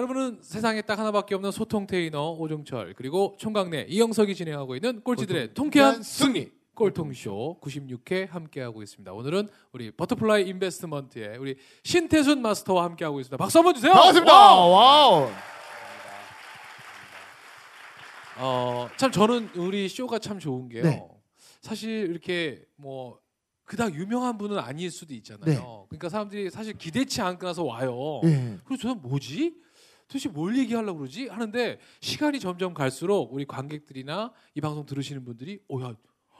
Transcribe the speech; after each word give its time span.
여러분은 0.00 0.38
세상에 0.40 0.80
딱 0.80 0.98
하나밖에 0.98 1.34
없는 1.34 1.50
소통 1.50 1.86
테이너 1.86 2.30
오종철 2.30 2.94
그리고 2.96 3.36
총각네 3.38 3.86
이영석이 3.88 4.34
진행하고 4.34 4.74
있는 4.74 5.02
꼴찌들의 5.02 5.52
통쾌한 5.52 6.02
승리 6.02 6.50
꼴통쇼 6.74 7.58
96회 7.60 8.26
함께하고 8.30 8.82
있습니다. 8.82 9.12
오늘은 9.12 9.48
우리 9.72 9.90
Butterfly 9.90 10.48
Investment의 10.48 11.36
우리 11.36 11.56
신태순 11.84 12.40
마스터와 12.40 12.84
함께하고 12.84 13.20
있습니다. 13.20 13.36
박수 13.36 13.58
한번 13.58 13.74
주세요. 13.74 13.92
반갑습니다. 13.92 14.32
와우. 14.32 15.30
어, 18.38 18.88
참 18.96 19.12
저는 19.12 19.50
우리 19.54 19.86
쇼가 19.86 20.18
참 20.18 20.38
좋은 20.38 20.70
게요. 20.70 20.82
네. 20.82 21.06
사실 21.60 21.90
이렇게 22.08 22.64
뭐 22.76 23.18
그닥 23.66 23.94
유명한 23.94 24.38
분은 24.38 24.58
아닐 24.58 24.90
수도 24.90 25.12
있잖아요. 25.12 25.44
네. 25.44 25.86
그러니까 25.90 26.08
사람들이 26.08 26.48
사실 26.48 26.72
기대치 26.72 27.20
않고 27.20 27.46
나서 27.46 27.64
와요. 27.64 28.22
예. 28.24 28.56
그래서 28.64 28.82
저는 28.82 29.02
뭐지? 29.02 29.60
도대체 30.10 30.28
뭘 30.28 30.58
얘기하려고 30.58 30.98
그러지? 30.98 31.28
하는데 31.28 31.78
시간이 32.00 32.40
점점 32.40 32.74
갈수록 32.74 33.32
우리 33.32 33.44
관객들이나 33.44 34.32
이 34.54 34.60
방송 34.60 34.84
들으시는 34.84 35.24
분들이 35.24 35.60
오야 35.68 35.94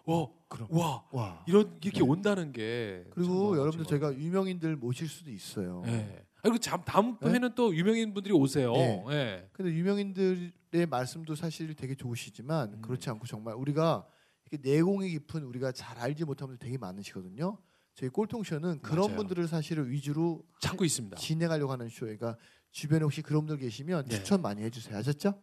와, 0.06 0.29
그럼. 0.48 0.66
와 0.73 1.05
와. 1.12 1.45
이런 1.46 1.79
이렇게 1.80 2.01
네. 2.01 2.05
온다는 2.05 2.52
게참 2.52 3.10
그리고 3.10 3.56
여러분들 3.56 3.87
저희가 3.87 4.12
유명인들 4.15 4.74
모실 4.74 5.06
수도 5.06 5.30
있어요. 5.30 5.84
아, 5.87 6.43
그리고 6.43 6.59
잠 6.59 6.83
다음 6.84 7.16
네? 7.20 7.30
회는 7.30 7.55
또 7.55 7.74
유명인 7.74 8.12
분들이 8.12 8.34
오세요. 8.34 8.73
네. 8.73 9.05
예. 9.10 9.48
근데 9.52 9.73
유명인들의 9.73 10.87
말씀도 10.88 11.37
사실 11.37 11.73
되게 11.74 11.95
좋으시지만 11.95 12.73
음. 12.74 12.82
그렇지 12.82 13.09
않고 13.09 13.27
정말 13.27 13.55
우리가 13.55 14.05
이렇게 14.51 14.68
내공이 14.68 15.10
깊은 15.10 15.45
우리가 15.45 15.71
잘 15.71 15.96
알지 15.98 16.24
못하는 16.24 16.55
분들 16.55 16.66
되게 16.66 16.77
많으시거든요. 16.77 17.59
저희 17.95 18.09
꼴통쇼는 18.09 18.80
그런 18.80 19.07
맞아요. 19.09 19.16
분들을 19.16 19.46
사실을 19.46 19.91
위주로 19.91 20.43
찾고 20.60 20.84
있습니다. 20.84 21.16
진행하려고 21.18 21.71
하는 21.71 21.88
쇼예요. 21.88 22.16
그러니까 22.16 22.40
주변에 22.71 23.02
혹시 23.02 23.23
그런 23.23 23.46
분들 23.46 23.63
계시면 23.65 24.07
네. 24.07 24.16
추천 24.16 24.43
많이 24.43 24.63
해주세요. 24.63 24.96
아셨죠? 24.96 25.40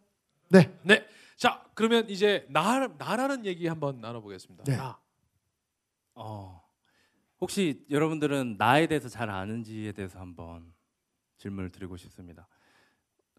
네. 0.48 0.78
네. 0.82 1.06
자, 1.36 1.64
그러면 1.74 2.08
이제 2.08 2.46
나 2.48 2.86
나라는 2.86 3.44
얘기 3.44 3.66
한번 3.66 4.00
나눠보겠습니다. 4.00 4.64
네. 4.64 4.76
나. 4.76 4.98
어, 6.14 6.62
혹시 7.40 7.84
여러분들은 7.90 8.56
나에 8.58 8.86
대해서 8.86 9.08
잘 9.08 9.30
아는지에 9.30 9.92
대해서 9.92 10.18
한번 10.18 10.72
질문을 11.36 11.70
드리고 11.70 11.96
싶습니다. 11.96 12.48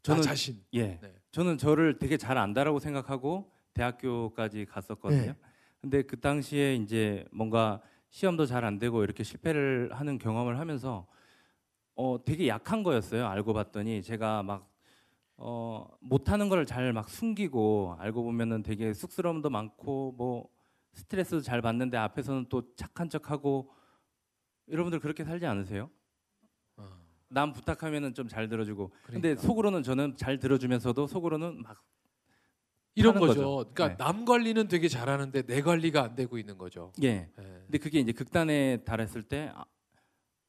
저 0.01 0.13
저는 0.13 0.21
자신. 0.23 0.63
예, 0.73 0.99
네. 1.01 1.13
저는 1.31 1.57
저를 1.57 1.99
되게 1.99 2.15
잘 2.15 2.37
안다라고 2.37 2.79
생각하고 2.79 3.51
대학교까지 3.73 4.65
갔었거든요. 4.65 5.33
네. 5.33 5.35
근데 5.81 6.01
그 6.03 6.19
당시에 6.19 6.75
이제 6.75 7.25
뭔가 7.31 7.81
시험도 8.09 8.45
잘 8.45 8.63
안 8.63 8.79
되고 8.79 9.03
이렇게 9.03 9.23
실패를 9.23 9.91
하는 9.93 10.17
경험을 10.17 10.57
하면서 10.57 11.05
어 12.01 12.17
되게 12.23 12.47
약한 12.47 12.81
거였어요. 12.83 13.27
알고 13.27 13.51
봤더니 13.53 14.01
제가 14.03 14.41
막 14.43 14.69
어, 15.35 15.85
못하는 15.99 16.47
걸 16.47 16.65
잘 16.65 16.93
막 16.93 17.09
숨기고 17.09 17.95
알고 17.99 18.23
보면은 18.23 18.63
되게 18.63 18.93
쑥스러움도 18.93 19.49
많고 19.49 20.13
뭐 20.13 20.47
스트레스도 20.93 21.41
잘 21.41 21.61
받는데 21.61 21.97
앞에서는 21.97 22.45
또 22.49 22.73
착한 22.75 23.09
척하고 23.09 23.69
여러분들 24.69 24.99
그렇게 25.01 25.25
살지 25.25 25.45
않으세요? 25.45 25.89
어, 26.77 26.87
남 27.27 27.51
부탁하면은 27.51 28.13
좀 28.13 28.29
잘 28.29 28.47
들어주고 28.47 28.91
근데 29.03 29.19
그러니까. 29.33 29.41
속으로는 29.41 29.83
저는 29.83 30.15
잘 30.15 30.39
들어주면서도 30.39 31.05
속으로는 31.07 31.61
막 31.63 31.83
이런 32.95 33.13
거죠. 33.19 33.33
거죠. 33.33 33.71
그러니까 33.73 33.87
네. 33.89 33.97
남 33.97 34.23
관리는 34.25 34.67
되게 34.69 34.87
잘하는데 34.87 35.41
내 35.43 35.61
관리가 35.61 36.01
안 36.03 36.15
되고 36.15 36.37
있는 36.37 36.57
거죠. 36.57 36.93
예. 37.03 37.07
예. 37.07 37.29
근데 37.37 37.77
그게 37.77 37.99
이제 37.99 38.11
극단에 38.13 38.83
달했을 38.85 39.21
때, 39.23 39.51
아, 39.53 39.63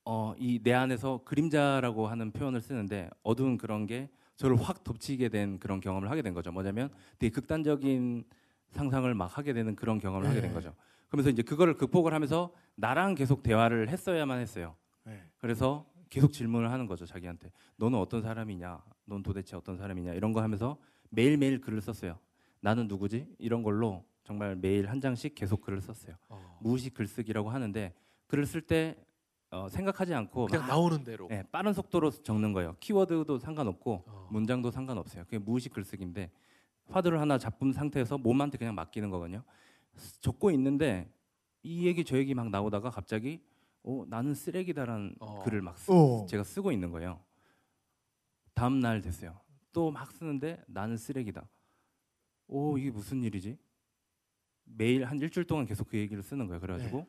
어, 0.05 0.35
이 0.39 0.61
내 0.63 0.73
안에서 0.73 1.21
그림자라고 1.25 2.07
하는 2.07 2.31
표현을 2.33 2.61
쓰는데 2.61 3.11
어두운 3.23 3.57
그런 3.59 3.87
게 3.87 4.09
저를 4.37 4.57
확 4.61 4.83
덮치게 4.85 5.29
된 5.29 5.59
그런 5.59 5.81
경험을 5.81 6.11
하게 6.11 6.23
된 6.23 6.33
거죠. 6.35 6.51
뭐냐면 6.51 6.91
되게 7.19 7.31
극단적인 7.31 8.25
상상을 8.71 9.13
막 9.15 9.37
하게 9.37 9.53
되는 9.53 9.75
그런 9.77 9.99
경험을 9.99 10.29
하게 10.29 10.41
된 10.41 10.51
네. 10.51 10.55
거죠. 10.55 10.75
그러면서 11.09 11.29
이제 11.31 11.43
그거를 11.43 11.75
극복을 11.77 12.15
하면서 12.15 12.53
나랑 12.77 13.15
계속 13.17 13.43
대화를 13.43 13.89
했어야만 13.89 14.39
했어요. 14.39 14.77
네. 15.05 15.21
그래서 15.39 15.87
계속 16.09 16.33
질문을 16.33 16.71
하는 16.71 16.87
거죠, 16.87 17.05
자기한테. 17.05 17.51
너는 17.77 17.99
어떤 17.99 18.23
사람이냐? 18.23 18.83
넌 19.07 19.23
도대체 19.23 19.57
어떤 19.57 19.77
사람이냐? 19.77 20.15
이런 20.15 20.33
거 20.33 20.41
하면서 20.41 20.79
매일 21.11 21.37
매일 21.37 21.61
글을 21.61 21.81
썼어요. 21.81 22.19
나는 22.61 22.87
누구지? 22.89 23.27
이런 23.39 23.63
걸로 23.63 24.05
정말 24.25 24.55
매일 24.57 24.89
한 24.89 25.01
장씩 25.01 25.35
계속 25.35 25.61
글을 25.61 25.81
썼어요. 25.81 26.15
어. 26.29 26.59
무의식 26.63 26.95
글쓰기라고 26.95 27.51
하는데 27.51 27.93
글을 28.29 28.47
쓸 28.47 28.61
때 28.63 28.97
어, 29.51 29.69
생각하지 29.69 30.15
않고 30.15 30.47
그냥 30.47 30.63
막, 30.63 30.69
나오는 30.69 31.03
대로. 31.03 31.29
예, 31.31 31.43
빠른 31.51 31.73
속도로 31.73 32.11
적는 32.11 32.53
거예요. 32.53 32.77
키워드도 32.79 33.39
상관없고 33.39 34.05
어. 34.07 34.29
문장도 34.31 34.71
상관없어요. 34.71 35.25
그게 35.25 35.39
무의식 35.39 35.73
글쓰기인데 35.73 36.31
화두를 36.89 37.21
하나 37.21 37.37
잡은 37.37 37.73
상태에서 37.73 38.19
몸한테 38.19 38.59
그냥 38.59 38.75
맡기는 38.77 39.11
거거든요. 39.11 39.43
쓰- 39.97 40.21
적고 40.21 40.51
있는데 40.53 41.13
이 41.63 41.87
얘기 41.87 42.05
저 42.05 42.17
얘기 42.17 42.33
막 42.35 42.49
나오다가 42.51 42.91
갑자기 42.91 43.43
어, 43.83 44.05
나는 44.07 44.35
쓰레기다라는 44.35 45.17
어. 45.19 45.43
글을 45.43 45.63
막 45.63 45.77
쓰, 45.79 45.91
오. 45.91 46.27
제가 46.29 46.45
쓰고 46.45 46.71
있는 46.71 46.91
거예요. 46.93 47.21
다음 48.55 48.79
날 48.81 49.01
됐어요. 49.01 49.39
또 49.73 49.91
막 49.91 50.11
쓰는데 50.13 50.63
나는 50.67 50.97
쓰레기다. 50.97 51.49
오 52.49 52.77
이게 52.79 52.91
무슨 52.91 53.23
일이지? 53.23 53.57
매일 54.65 55.05
한 55.05 55.19
일주일 55.19 55.47
동안 55.47 55.65
계속 55.67 55.89
그 55.89 55.97
얘기를 55.97 56.23
쓰는 56.23 56.47
거예요. 56.47 56.61
그래가지고 56.61 56.99
네. 56.99 57.07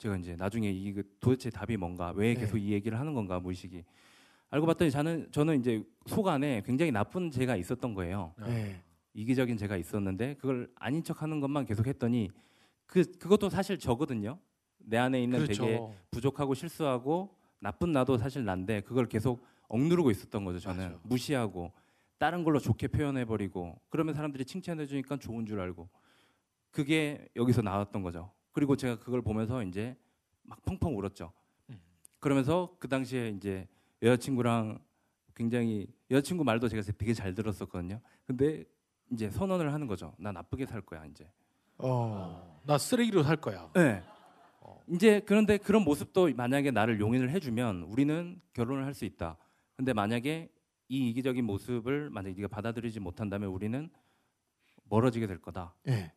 제가 0.00 0.16
이제 0.16 0.34
나중에 0.34 0.70
이게 0.70 1.02
도대체 1.20 1.50
답이 1.50 1.76
뭔가 1.76 2.10
왜 2.16 2.32
네. 2.32 2.40
계속 2.40 2.56
이 2.56 2.72
얘기를 2.72 2.98
하는 2.98 3.12
건가 3.12 3.38
무의식이 3.38 3.84
알고 4.48 4.66
봤더니 4.66 4.90
저는 4.90 5.28
저는 5.30 5.60
이제 5.60 5.84
속 6.06 6.26
안에 6.26 6.62
굉장히 6.64 6.90
나쁜 6.90 7.30
제가 7.30 7.54
있었던 7.54 7.92
거예요. 7.92 8.34
네. 8.38 8.82
이기적인 9.12 9.58
제가 9.58 9.76
있었는데 9.76 10.34
그걸 10.34 10.70
아닌 10.76 11.04
척하는 11.04 11.38
것만 11.40 11.66
계속 11.66 11.86
했더니 11.86 12.30
그 12.86 13.04
그것도 13.18 13.50
사실 13.50 13.78
저거든요. 13.78 14.38
내 14.78 14.96
안에 14.96 15.22
있는 15.22 15.40
그렇죠. 15.40 15.64
되게 15.64 15.80
부족하고 16.10 16.54
실수하고 16.54 17.36
나쁜 17.58 17.92
나도 17.92 18.16
사실 18.16 18.42
난데 18.42 18.80
그걸 18.80 19.06
계속 19.06 19.44
억누르고 19.68 20.10
있었던 20.10 20.46
거죠 20.46 20.58
저는 20.58 20.84
맞아. 20.92 20.98
무시하고 21.02 21.72
다른 22.16 22.42
걸로 22.42 22.58
좋게 22.58 22.88
표현해 22.88 23.26
버리고 23.26 23.78
그러면 23.90 24.14
사람들이 24.14 24.46
칭찬해 24.46 24.86
주니까 24.86 25.18
좋은 25.18 25.44
줄 25.44 25.60
알고 25.60 25.90
그게 26.70 27.28
여기서 27.36 27.60
나왔던 27.60 28.02
거죠 28.02 28.32
그리고 28.52 28.76
제가 28.76 28.98
그걸 28.98 29.22
보면서 29.22 29.62
이제 29.62 29.96
막 30.42 30.62
펑펑 30.64 30.96
울었죠 30.96 31.32
음. 31.70 31.80
그러면서 32.18 32.76
그 32.78 32.88
당시에 32.88 33.30
이제 33.30 33.68
여자친구랑 34.02 34.78
굉장히 35.34 35.86
여자친구 36.10 36.44
말도 36.44 36.68
제가 36.68 36.82
되게 36.98 37.14
잘 37.14 37.34
들었었거든요 37.34 38.00
근데 38.26 38.64
이제 39.10 39.30
선언을 39.30 39.72
하는 39.72 39.86
거죠 39.86 40.14
나 40.18 40.32
나쁘게 40.32 40.66
살 40.66 40.80
거야 40.80 41.04
이제 41.06 41.30
어. 41.82 42.60
나 42.66 42.78
쓰레기로 42.78 43.22
살 43.22 43.36
거야. 43.36 43.70
네. 43.74 44.02
어. 44.60 44.80
이제 44.88 45.20
그런데 45.26 45.58
그런 45.58 45.82
모습도 45.82 46.30
만약에 46.34 46.70
나를 46.70 47.00
용인을 47.00 47.30
해주면 47.30 47.82
우리는 47.84 48.40
결혼을 48.52 48.84
할 48.84 48.94
수 48.94 49.04
있다. 49.04 49.36
근데 49.76 49.92
만약에 49.92 50.50
이 50.88 51.08
이기적인 51.10 51.44
모습을 51.44 52.10
만약에 52.10 52.34
네가 52.34 52.48
받아들이지 52.48 53.00
못한다면 53.00 53.50
우리는 53.50 53.88
멀어지게 54.84 55.26
될 55.26 55.40
거다. 55.40 55.74
네. 55.84 56.12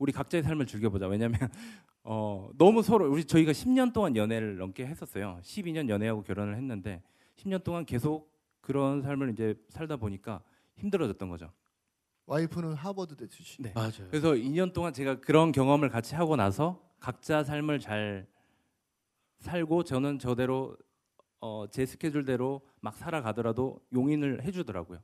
우리 0.00 0.12
각자의 0.12 0.42
삶을 0.42 0.66
즐겨보자. 0.66 1.06
왜냐하면 1.06 1.38
어, 2.02 2.48
너무 2.56 2.82
서로 2.82 3.08
우리 3.12 3.22
저희가 3.24 3.52
10년 3.52 3.92
동안 3.92 4.16
연애를 4.16 4.56
넘게 4.56 4.86
했었어요. 4.86 5.38
12년 5.42 5.88
연애하고 5.90 6.22
결혼을 6.22 6.56
했는데 6.56 7.02
10년 7.36 7.62
동안 7.62 7.84
계속 7.84 8.32
그런 8.62 9.02
삶을 9.02 9.30
이제 9.30 9.54
살다 9.68 9.96
보니까 9.98 10.42
힘들어졌던 10.76 11.28
거죠. 11.28 11.52
와이프는 12.26 12.72
하버드 12.74 13.14
대출시. 13.16 13.62
네. 13.62 13.72
맞아요. 13.74 14.08
그래서 14.10 14.32
2년 14.32 14.72
동안 14.72 14.94
제가 14.94 15.20
그런 15.20 15.52
경험을 15.52 15.90
같이 15.90 16.14
하고 16.14 16.34
나서 16.34 16.80
각자 16.98 17.44
삶을 17.44 17.78
잘 17.80 18.26
살고 19.40 19.84
저는 19.84 20.18
저대로 20.18 20.76
어, 21.40 21.66
제 21.70 21.84
스케줄대로 21.84 22.62
막 22.80 22.96
살아가더라도 22.96 23.80
용인을 23.92 24.44
해주더라고요. 24.44 25.00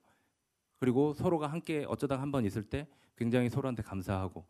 그리고 0.79 1.13
서로가 1.13 1.49
함께 1.49 1.85
어쩌다 1.87 2.19
한 2.21 2.31
번 2.33 2.47
있을 2.47 2.63
때 2.63 2.87
굉장히 3.17 3.51
서로한테 3.51 3.83
감사하고 3.83 4.47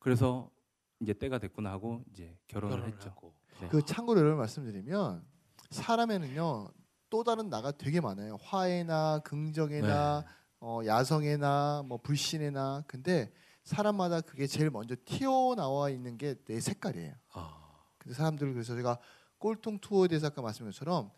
그래서 0.00 0.50
이제 0.98 1.12
때가 1.14 1.38
됐구나 1.38 1.70
하고 1.70 2.02
이제 2.12 2.36
결혼을, 2.48 2.76
결혼을 2.76 2.94
했죠. 2.94 3.14
네. 3.60 3.68
그 3.68 3.84
참고로 3.84 4.18
여러분 4.20 4.38
말씀드리면 4.38 5.24
사람에는요 5.70 6.68
또 7.10 7.24
다른 7.24 7.48
나가 7.48 7.70
되게 7.72 8.00
많아요. 8.00 8.36
화해나 8.42 9.20
긍정에나 9.20 10.20
네. 10.20 10.26
어, 10.60 10.80
야성에나 10.84 11.84
뭐 11.86 11.98
불신에나 11.98 12.84
근데 12.86 13.32
사람마다 13.64 14.20
그게 14.20 14.46
제일 14.46 14.70
먼저 14.70 14.96
튀어나와 15.04 15.90
있는 15.90 16.16
게 16.18 16.34
내 16.44 16.60
색깔이에요. 16.60 17.14
아. 17.32 17.60
근데 17.98 18.14
사람들 18.14 18.52
그래서 18.52 18.74
제가 18.74 18.98
꼴통 19.38 19.78
투어에 19.80 20.08
대해서 20.08 20.26
아까 20.28 20.42
말씀한 20.42 20.72
것처럼 20.72 21.10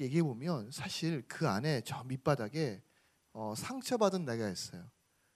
얘기해 0.00 0.22
보면 0.22 0.70
사실 0.70 1.24
그 1.28 1.48
안에 1.48 1.82
저 1.82 2.02
밑바닥에 2.04 2.82
어, 3.32 3.54
상처받은 3.56 4.24
내가 4.24 4.48
있어요. 4.48 4.84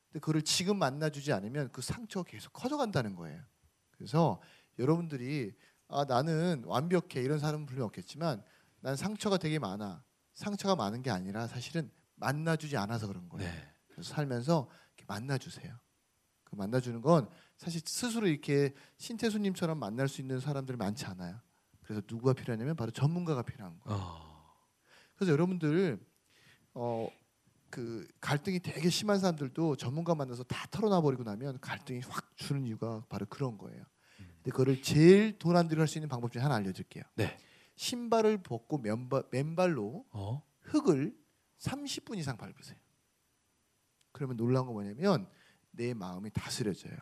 근데 0.08 0.20
그거를 0.20 0.42
지금 0.42 0.78
만나주지 0.78 1.32
않으면 1.32 1.70
그 1.72 1.82
상처가 1.82 2.28
계속 2.28 2.52
커져간다는 2.52 3.14
거예요. 3.14 3.42
그래서 3.90 4.40
여러분들이 4.78 5.54
아 5.88 6.04
나는 6.04 6.62
완벽해 6.66 7.22
이런 7.22 7.38
사람은 7.38 7.66
분명 7.66 7.86
없겠지만 7.86 8.42
난 8.80 8.96
상처가 8.96 9.36
되게 9.36 9.58
많아. 9.58 10.02
상처가 10.34 10.76
많은 10.76 11.02
게 11.02 11.10
아니라 11.10 11.46
사실은 11.46 11.90
만나주지 12.14 12.76
않아서 12.76 13.06
그런 13.06 13.28
거예요. 13.28 13.50
네. 13.50 13.74
그래서 13.88 14.14
살면서 14.14 14.68
만나주세요. 15.08 15.76
그 16.44 16.54
만나주는 16.54 17.02
건 17.02 17.28
사실 17.56 17.80
스스로 17.84 18.28
이렇게 18.28 18.72
신태수님처럼 18.98 19.78
만날 19.78 20.08
수 20.08 20.20
있는 20.20 20.38
사람들이 20.38 20.78
많지 20.78 21.06
않아요. 21.06 21.40
그래서 21.82 22.02
누구가 22.08 22.34
필요하냐면 22.34 22.76
바로 22.76 22.90
전문가가 22.90 23.42
필요한 23.42 23.78
거예요. 23.80 23.98
어. 24.00 24.54
그래서 25.16 25.32
여러분들 25.32 25.98
어 26.74 27.08
그 27.70 28.06
갈등이 28.20 28.60
되게 28.60 28.88
심한 28.88 29.18
사람들도 29.18 29.76
전문가 29.76 30.14
만나서 30.14 30.44
다 30.44 30.66
털어놔 30.70 31.00
버리고 31.00 31.22
나면 31.22 31.58
갈등이 31.60 32.00
확 32.08 32.36
주는 32.36 32.66
이유가 32.66 33.04
바로 33.08 33.26
그런 33.26 33.58
거예요. 33.58 33.84
근데 34.16 34.50
그거를 34.50 34.82
제일 34.82 35.38
돈안 35.38 35.68
들여 35.68 35.80
할수 35.80 35.98
있는 35.98 36.08
방법 36.08 36.32
중에 36.32 36.42
하나 36.42 36.54
알려줄게요. 36.56 37.04
네. 37.14 37.38
신발을 37.76 38.38
벗고 38.42 38.78
맨발, 38.78 39.24
맨발로 39.30 40.06
어? 40.10 40.42
흙을 40.62 41.16
30분 41.58 42.18
이상 42.18 42.36
밟으세요. 42.36 42.78
그러면 44.12 44.36
놀라운 44.36 44.66
건 44.66 44.74
뭐냐면 44.74 45.28
내 45.70 45.94
마음이 45.94 46.30
다스려져요. 46.30 46.96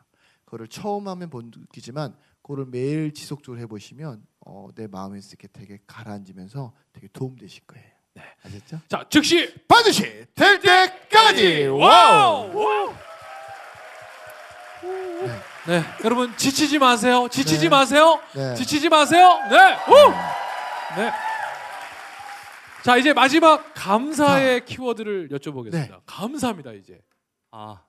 그거를 0.44 0.68
처음 0.68 1.08
하면 1.08 1.30
못 1.30 1.44
느끼지만 1.44 2.16
그거를 2.42 2.66
매일 2.66 3.12
지속적으로 3.12 3.60
해보시면 3.62 4.26
어, 4.40 4.68
내 4.74 4.86
마음이 4.86 5.18
이렇게 5.18 5.48
되게 5.48 5.78
가라앉으면서 5.86 6.74
되게 6.92 7.08
도움 7.08 7.36
되실 7.36 7.64
거예요. 7.66 7.95
네. 8.16 8.22
아셨죠? 8.44 8.80
자, 8.88 9.04
즉시 9.10 9.54
반드시 9.68 10.26
될 10.34 10.58
때까지 10.60 11.66
와우. 11.66 12.94
네, 15.66 15.82
여러분 16.04 16.34
지치지 16.36 16.78
마세요. 16.78 17.28
지치지 17.30 17.64
네. 17.64 17.68
마세요. 17.68 18.20
네. 18.34 18.54
지치지 18.54 18.88
마세요. 18.88 19.38
네. 19.50 19.74
우! 19.92 20.10
네. 20.96 21.12
자, 22.82 22.96
이제 22.96 23.12
마지막 23.12 23.74
감사의 23.74 24.64
키워드를 24.64 25.28
여쭤보겠습니다. 25.28 25.70
네. 25.72 25.90
감사합니다, 26.06 26.72
이제. 26.72 27.00
아 27.50 27.82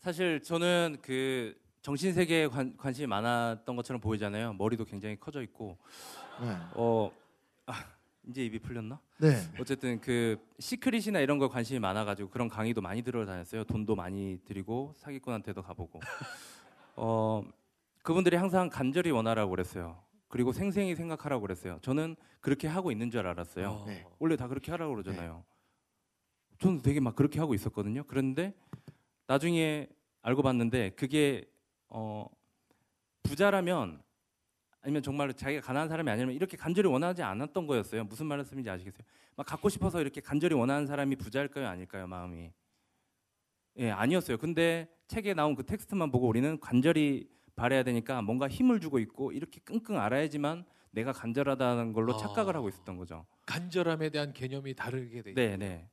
사실 0.00 0.40
저는 0.42 0.98
그 1.02 1.54
정신 1.82 2.12
세계에 2.12 2.46
관, 2.46 2.76
관심이 2.76 3.06
많았던 3.06 3.74
것처럼 3.74 4.00
보이잖아요. 4.00 4.52
머리도 4.54 4.84
굉장히 4.84 5.18
커져 5.18 5.42
있고 5.42 5.78
네. 6.40 6.56
어 6.74 7.10
아, 7.66 7.84
이제 8.28 8.44
입이 8.44 8.58
풀렸나? 8.58 9.00
네. 9.18 9.36
어쨌든 9.58 10.00
그 10.00 10.36
시크릿이나 10.58 11.20
이런 11.20 11.38
거 11.38 11.48
관심이 11.48 11.78
많아가지고 11.80 12.28
그런 12.28 12.48
강의도 12.48 12.82
많이 12.82 13.02
들어 13.02 13.24
다녔어요. 13.24 13.64
돈도 13.64 13.96
많이 13.96 14.38
드리고 14.44 14.92
사기꾼한테도 14.96 15.62
가보고 15.62 16.00
어 16.96 17.42
그분들이 18.02 18.36
항상 18.36 18.68
간절히 18.68 19.10
원하라고 19.10 19.50
그랬어요. 19.50 20.02
그리고 20.28 20.52
생생히 20.52 20.94
생각하라고 20.94 21.40
그랬어요. 21.40 21.78
저는 21.80 22.16
그렇게 22.40 22.68
하고 22.68 22.92
있는 22.92 23.10
줄 23.10 23.26
알았어요. 23.26 23.70
어. 23.70 23.84
네. 23.86 24.04
원래 24.18 24.36
다 24.36 24.46
그렇게 24.46 24.70
하라고 24.72 24.92
그러잖아요. 24.92 25.42
저는 26.58 26.82
되게 26.82 27.00
막 27.00 27.16
그렇게 27.16 27.38
하고 27.40 27.54
있었거든요. 27.54 28.04
그런데 28.06 28.52
나중에 29.26 29.88
알고 30.20 30.42
봤는데 30.42 30.90
그게 30.90 31.50
어 31.88 32.26
부자라면 33.22 34.02
아니면 34.82 35.02
정말로 35.02 35.32
자기가 35.32 35.60
가난한 35.60 35.88
사람이 35.88 36.10
아니면 36.10 36.34
이렇게 36.34 36.56
간절히 36.56 36.88
원하지 36.88 37.22
않았던 37.22 37.66
거였어요. 37.66 38.04
무슨 38.04 38.26
말씀인지 38.26 38.70
아시겠어요? 38.70 39.02
막 39.36 39.46
갖고 39.46 39.68
싶어서 39.68 40.00
이렇게 40.00 40.20
간절히 40.20 40.54
원하는 40.54 40.86
사람이 40.86 41.16
부자일까요, 41.16 41.66
아닐까요, 41.66 42.06
마음이? 42.06 42.52
예, 43.78 43.90
아니었어요. 43.90 44.38
근데 44.38 44.88
책에 45.06 45.34
나온 45.34 45.54
그 45.54 45.64
텍스트만 45.64 46.10
보고 46.10 46.28
우리는 46.28 46.58
간절히 46.60 47.28
바래야 47.54 47.82
되니까 47.82 48.22
뭔가 48.22 48.48
힘을 48.48 48.80
주고 48.80 48.98
있고 48.98 49.32
이렇게 49.32 49.60
끙끙 49.64 49.98
알아야지만 49.98 50.64
내가 50.90 51.12
간절하다는 51.12 51.92
걸로 51.92 52.14
아. 52.14 52.16
착각을 52.16 52.56
하고 52.56 52.68
있었던 52.68 52.96
거죠. 52.96 53.26
간절함에 53.46 54.10
대한 54.10 54.32
개념이 54.32 54.74
다르게 54.74 55.22
돼. 55.22 55.34
네, 55.34 55.56
네. 55.56 55.88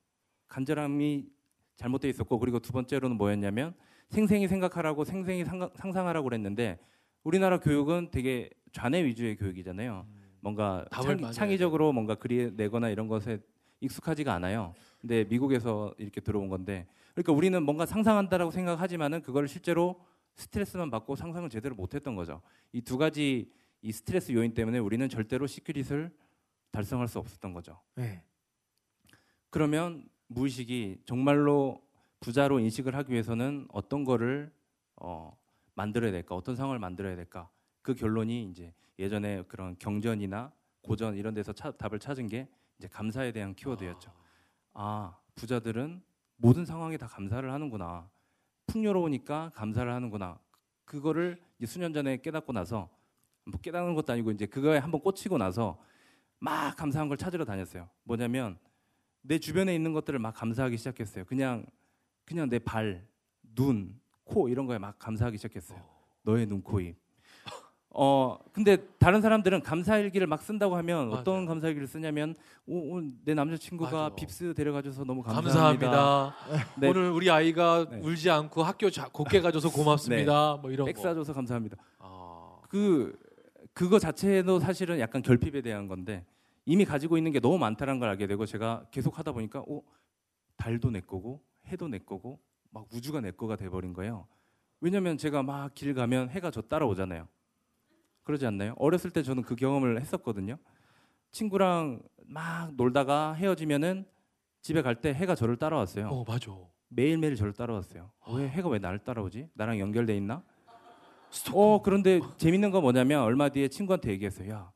간절함이 0.48 1.28
잘못돼 1.76 2.08
있었고 2.10 2.40
그리고 2.40 2.60
두 2.60 2.72
번째로는 2.72 3.18
뭐였냐면 3.18 3.74
생생히 4.10 4.48
생각하라고 4.48 5.04
생생히 5.04 5.44
상상하라고 5.44 6.24
그랬는데 6.30 6.80
우리나라 7.24 7.60
교육은 7.60 8.12
되게 8.12 8.50
좌뇌 8.76 9.06
위주의 9.06 9.38
교육이잖아요. 9.38 10.06
뭔가 10.42 10.86
답을 10.92 11.16
많이 11.16 11.34
창, 11.34 11.50
의적으로 11.50 11.94
뭔가 11.94 12.16
그려내거나 12.16 12.90
이런 12.90 13.08
것에 13.08 13.40
익숙하지가 13.80 14.34
않아요. 14.34 14.74
근데 15.00 15.24
미국에서 15.24 15.94
이렇게 15.98 16.20
들어온 16.20 16.50
건데 16.50 16.86
그러니까 17.14 17.32
우리는 17.32 17.64
뭔가 17.64 17.86
상상한다라고 17.86 18.52
생각하지만은 18.52 19.22
그걸 19.22 19.48
실제로 19.48 20.02
스트레스만 20.36 20.92
받고 20.92 21.16
상상을 21.16 21.50
제대로 21.50 21.74
못했던 21.74 22.16
거죠. 22.16 22.42
이 22.74 22.82
두 22.82 22.98
가지 22.98 23.50
이 23.82 23.92
스트레스 23.94 24.34
요인 24.34 24.54
때문에 24.54 24.80
우리는 24.80 25.08
절대로 25.08 25.48
시크릿을 25.48 26.12
달성할 26.72 27.08
수 27.08 27.18
없었던 27.20 27.54
거죠. 27.54 27.80
네. 27.96 28.22
그러면 29.50 30.10
무의식이 30.28 31.04
정말로 31.06 31.82
부자로 32.20 32.60
인식을 32.60 32.94
하기 32.94 33.14
위해서는 33.14 33.68
어떤 33.72 34.04
거를 34.04 34.52
어, 34.98 35.38
만들어야 35.76 36.12
될까, 36.12 36.36
어떤 36.36 36.56
상황을 36.58 36.80
만들어야 36.80 37.16
될까. 37.16 37.50
그 37.86 37.94
결론이 37.94 38.46
이제 38.50 38.74
예전에 38.98 39.44
그런 39.44 39.78
경전이나 39.78 40.52
고전 40.82 41.16
이런 41.16 41.36
데서 41.36 41.54
차- 41.54 41.70
답을 41.70 42.00
찾은 42.00 42.26
게 42.26 42.48
이제 42.80 42.88
감사에 42.88 43.32
대한 43.32 43.54
키워드였죠. 43.54 44.12
아 44.74 45.16
부자들은 45.36 46.02
모든 46.38 46.66
상황에 46.66 46.98
다 46.98 47.06
감사를 47.06 47.50
하는구나. 47.54 48.10
풍요로우니까 48.66 49.52
감사를 49.54 49.94
하는구나. 49.94 50.40
그거를 50.84 51.40
이제 51.60 51.68
수년 51.68 51.94
전에 51.94 52.18
깨닫고 52.18 52.54
나서 52.54 52.90
뭐 53.46 53.60
깨닫는 53.62 53.94
것도 53.94 54.14
아니고 54.14 54.32
이제 54.32 54.48
그거에 54.48 54.80
한번 54.80 55.00
꽂히고 55.02 55.38
나서 55.38 55.80
막 56.40 56.76
감사한 56.76 57.08
걸 57.08 57.18
찾으러 57.18 57.46
다녔어요. 57.46 57.88
뭐냐면 58.04 58.58
내 59.22 59.38
주변에 59.38 59.76
있는 59.76 59.94
것들을 59.94 60.18
막 60.18 60.32
감사하기 60.34 60.76
시작했어요. 60.78 61.26
그냥 61.26 61.68
그냥 62.26 62.50
내 62.50 62.58
발, 62.58 63.08
눈, 63.54 64.00
코 64.24 64.50
이런 64.50 64.66
거에 64.66 64.80
막 64.80 64.98
감사하기 64.98 65.38
시작했어요. 65.38 65.80
너의 66.24 66.48
눈, 66.48 66.64
코, 66.64 66.80
입. 66.82 66.98
어 67.98 68.38
근데 68.52 68.76
다른 69.00 69.22
사람들은 69.22 69.62
감사일기를 69.64 70.28
막 70.28 70.42
쓴다고 70.42 70.76
하면 70.76 71.08
맞아요. 71.08 71.22
어떤 71.22 71.46
감사일기를 71.46 71.88
쓰냐면 71.88 72.36
오, 72.68 72.98
오, 72.98 73.02
내 73.24 73.34
남자친구가 73.34 73.90
맞아. 74.10 74.16
빕스 74.16 74.54
데려가줘서 74.54 75.06
너무 75.06 75.22
감사합니다. 75.24 75.90
감사합니다. 75.90 76.36
네. 76.78 76.90
오늘 76.90 77.10
우리 77.12 77.30
아이가 77.32 77.88
네. 77.90 78.00
울지 78.04 78.30
않고 78.30 78.64
학교 78.64 78.90
자, 78.90 79.08
곱게 79.08 79.40
가줘서 79.40 79.72
고맙습니다. 79.72 80.58
뭐 80.62 80.72
이런 80.72 80.86
백 80.88 80.94
거. 80.98 81.04
사줘서 81.04 81.32
감사합니다. 81.34 81.78
아. 82.00 82.58
그 82.68 83.18
그거 83.74 83.98
자체도 83.98 84.60
사실은 84.60 85.00
약간 85.00 85.22
결핍에 85.22 85.62
대한 85.62 85.88
건데 85.88 86.26
이미 86.66 86.84
가지고 86.84 87.18
있는 87.18 87.32
게 87.32 87.40
너무 87.40 87.58
많다는 87.58 88.00
걸 88.00 88.10
알게 88.10 88.28
되고 88.28 88.46
제가 88.46 88.88
계속 88.92 89.18
하다 89.18 89.32
보니까 89.32 89.60
어 89.62 89.82
달도 90.58 90.92
내 90.92 91.00
거고 91.00 91.42
해도 91.68 91.88
내 91.88 92.00
거고 92.00 92.40
막 92.72 92.88
우주가 92.94 93.22
내 93.22 93.32
거가 93.32 93.56
돼 93.56 93.70
버린 93.70 93.94
거예요. 93.94 94.28
왜냐면 94.82 95.18
제가 95.18 95.44
막 95.44 95.74
길 95.76 95.94
가면 95.94 96.30
해가 96.32 96.52
저 96.52 96.62
따라오잖아요. 96.62 97.28
그러지 98.26 98.46
않나요? 98.46 98.74
어렸을 98.78 99.12
때 99.12 99.24
저는 99.24 99.44
그 99.44 99.56
경험을 99.56 100.02
했었거든요. 100.02 100.58
친구랑 101.32 102.02
막 102.26 102.74
놀다가 102.76 103.34
헤어지면은 103.34 104.06
집에 104.62 104.82
갈 104.82 104.96
때 105.00 105.14
해가 105.14 105.36
저를 105.36 105.56
따라왔어요. 105.58 106.08
어, 106.10 106.26
맞아. 106.28 106.52
매일매일 106.90 107.36
저를 107.36 107.54
따라왔어요. 107.54 108.12
왜 108.34 108.50
해가 108.50 108.68
왜 108.70 108.80
나를 108.80 109.00
따라오지? 109.00 109.50
나랑 109.54 109.80
연결돼 109.80 110.16
있나? 110.18 110.44
스토커. 111.30 111.60
어 111.60 111.82
그런데 111.82 112.20
재밌는 112.38 112.72
건 112.72 112.82
뭐냐면 112.82 113.22
얼마 113.22 113.50
뒤에 113.50 113.68
친구한테 113.68 114.10
얘기했어요. 114.12 114.52
야, 114.52 114.72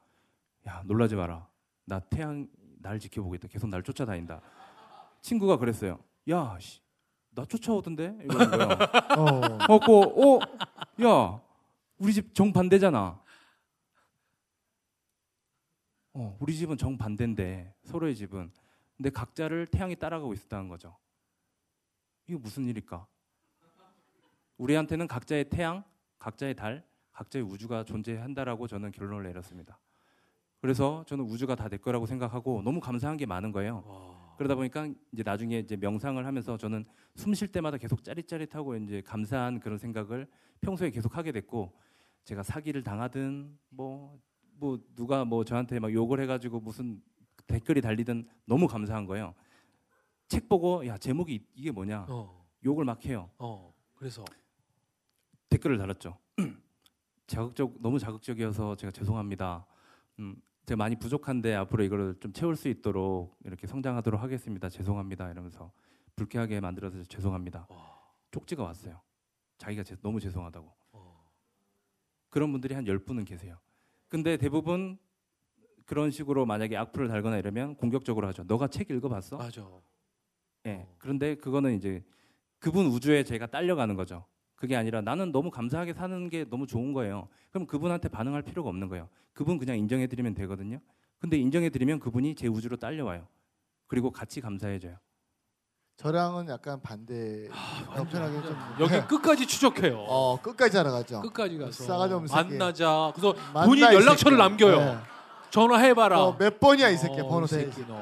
야 0.68 0.84
놀라지 0.86 1.15
마라. 1.15 1.48
나 1.86 2.00
태양 2.00 2.48
날 2.82 3.00
지켜보고 3.00 3.34
있다. 3.36 3.48
계속 3.48 3.68
날 3.70 3.82
쫓아다닌다. 3.82 4.41
친구가 5.22 5.58
그랬어요. 5.58 6.00
야, 6.29 6.56
씨, 6.60 6.82
나 7.32 7.46
쫓아오던데 7.46 8.18
이러는 8.24 8.51
거예요. 8.51 8.68
어. 9.18 9.74
어고, 9.74 10.38
어, 10.38 10.39
야, 11.03 11.41
우리 11.98 12.13
집 12.13 12.34
정 12.34 12.53
반대잖아. 12.53 13.20
어, 16.13 16.36
우리 16.39 16.56
집은 16.56 16.78
정 16.78 16.98
반대인데 16.98 17.74
서로의 17.84 18.16
집은. 18.16 18.51
근데 18.98 19.10
각자를 19.10 19.68
태양이 19.68 19.96
따라가고 19.96 20.34
있었다는 20.34 20.68
거죠. 20.68 20.98
이거 22.28 22.39
무슨 22.39 22.66
일일까? 22.66 23.08
우리한테는 24.58 25.08
각자의 25.08 25.50
태양, 25.50 25.84
각자의 26.20 26.56
달, 26.56 26.86
각자의 27.13 27.46
우주가 27.46 27.84
존재한다라고 27.84 28.68
저는 28.68 28.92
결론을 28.92 29.24
내렸습니다. 29.24 29.80
그래서 30.60 31.06
저는 31.08 31.24
우주가 31.24 31.56
다 31.56 31.70
내 31.70 31.78
거라고 31.78 32.06
생각하고 32.06 32.62
너무 32.62 32.82
감사한 32.82 33.16
게 33.16 33.25
많은 33.25 33.51
거예요. 33.54 33.84
와. 33.88 34.36
그러다 34.38 34.56
보니까 34.56 34.88
이제 35.13 35.24
나중에 35.24 35.60
이제 35.60 35.78
명상을 35.78 36.25
하면서 36.25 36.58
저는 36.58 36.86
숨 37.16 37.34
쉴 37.34 37.48
때마다 37.50 37.78
계속 37.78 38.04
짜릿짜릿하고 38.04 38.75
이제 38.75 39.01
감사한 39.01 39.60
그런 39.62 39.78
생각을 39.78 40.28
평소에 40.62 40.89
계속 40.92 41.16
하게 41.18 41.32
됐고 41.32 41.74
제가 42.25 42.44
사기를 42.44 42.84
당하든 42.84 43.58
뭐 43.70 44.20
뭐 44.60 44.78
누가 44.96 45.24
뭐 45.25 45.44
저한테 45.44 45.80
막 45.80 45.92
욕을 45.94 46.20
해가지고 46.22 46.60
무슨 46.60 47.01
댓글이 47.48 47.82
달리든 47.82 48.28
너무 48.46 48.68
감사한 48.68 49.06
거예요. 49.06 49.34
책 50.28 50.48
보고 50.50 50.86
야 50.86 50.98
제목이 50.98 51.36
이- 51.36 51.46
이게 51.56 51.72
뭐냐 51.72 52.06
어. 52.10 52.46
욕을 52.66 52.86
막 52.86 53.04
해요. 53.06 53.30
어. 53.38 53.74
그래서 53.96 54.24
댓글을 55.50 55.78
달았죠. 55.78 56.18
자극적 57.28 57.78
너무 57.82 57.98
자극적이어서 58.00 58.75
제가 58.75 58.92
죄송합니다. 58.92 59.66
음, 60.20 60.36
제가 60.66 60.78
많이 60.78 60.96
부족한데 60.98 61.56
앞으로 61.56 61.84
이걸 61.84 62.16
좀 62.20 62.32
채울 62.34 62.56
수 62.56 62.68
있도록 62.68 63.38
이렇게 63.46 63.66
성장하도록 63.66 64.22
하겠습니다. 64.22 64.70
죄송합니다. 64.70 65.32
이러면서 65.32 65.72
불쾌하게 66.16 66.60
만들어서 66.60 67.04
죄송합니다. 67.06 67.68
쪽지가 68.32 68.63
왔어요. 68.63 69.01
자기가 69.58 69.84
제- 69.84 69.96
너무 70.01 70.20
죄송하다고. 70.20 70.72
어. 70.92 71.30
그런 72.30 72.51
분들이 72.51 72.75
한 72.75 72.86
10분은 72.86 73.25
계세요. 73.25 73.58
근데 74.10 74.38
대부분 74.38 74.98
그런 75.86 76.12
식으로 76.12 76.46
만약에 76.46 76.75
악플을 76.75 77.08
달거나 77.08 77.38
이러면 77.38 77.75
공격적으로 77.75 78.28
하죠. 78.28 78.44
너가 78.44 78.68
책 78.68 78.89
읽어봤어? 78.92 79.38
맞아. 79.38 79.68
예. 80.66 80.88
그런데 80.98 81.36
그거는 81.36 81.75
이제 81.75 82.04
그분 82.60 82.88
우주에 82.88 83.24
제가 83.24 83.48
딸려가는 83.48 83.96
거죠. 83.96 84.25
그게 84.56 84.75
아니라 84.75 85.01
나는 85.01 85.32
너무 85.32 85.50
감사하게 85.50 85.94
사는 85.94 86.30
게 86.30 86.44
너무 86.44 86.68
좋은 86.68 86.92
거예요. 86.92 87.30
그럼 87.50 87.66
그분한테 87.66 88.10
반응할 88.10 88.42
필요가 88.42 88.70
없는 88.70 88.89
거예요. 88.89 89.08
그분 89.34 89.58
그냥 89.58 89.78
인정해드리면 89.80 90.34
되거든요. 90.34 90.80
근데 91.18 91.38
인정해드리면 91.38 92.00
그분이 92.00 92.36
제 92.36 92.48
우주로 92.48 92.75
딸려와요. 92.78 93.28
그리고 93.88 94.12
같이 94.12 94.42
감사해줘요. 94.42 94.98
저랑은 96.00 96.48
약간 96.48 96.79
반대 96.82 97.50
편하게 98.10 98.41
좀 98.41 98.58
여기 98.79 99.01
끝까지 99.06 99.46
추적해요. 99.46 100.00
어 100.08 100.41
끝까지 100.41 100.77
알아가죠. 100.77 101.20
끝까지 101.20 101.58
가서 101.58 101.84
싸가지 101.84 102.13
없는 102.13 102.27
새끼. 102.29 102.41
만나자. 102.58 103.12
그래서 103.13 103.34
만나, 103.53 103.65
본인 103.68 103.84
이 103.84 103.96
연락처를 103.96 104.38
새끼. 104.38 104.50
남겨요. 104.50 104.77
네. 104.79 104.98
전화해봐라. 105.50 106.24
어, 106.24 106.38
몇 106.38 106.58
번이야 106.58 106.88
이 106.88 106.96
새끼 106.96 107.20
어, 107.20 107.27
번호 107.27 107.44
이세 107.44 107.65
새끼 107.65 107.86
너. 107.86 108.00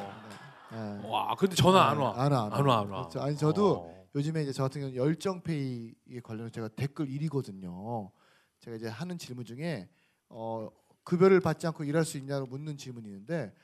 네. 0.72 1.10
와, 1.10 1.34
근데 1.36 1.56
전화 1.56 1.90
안 1.90 1.98
와. 1.98 2.14
안 2.16 2.32
와, 2.32 2.50
안 2.52 2.66
와, 2.68 2.80
안 2.82 2.90
와. 2.92 3.08
그렇죠. 3.08 3.20
아니 3.20 3.36
저도 3.36 3.78
어. 3.90 4.06
요즘에 4.14 4.44
이제 4.44 4.52
저 4.54 4.62
같은 4.62 4.80
경우 4.82 4.92
는 4.94 4.96
열정페이에 4.96 6.20
관련해서 6.24 6.54
제가 6.54 6.68
댓글 6.76 7.08
1위거든요. 7.08 8.12
제가 8.60 8.78
이제 8.78 8.88
하는 8.90 9.18
질문 9.18 9.44
중에 9.44 9.90
어, 10.30 10.70
급여를 11.04 11.40
받지 11.40 11.66
않고 11.66 11.84
일할 11.84 12.06
수 12.06 12.20
있냐고 12.20 12.46
묻는 12.46 12.78
질문이 12.78 13.08
있는데 13.08 13.56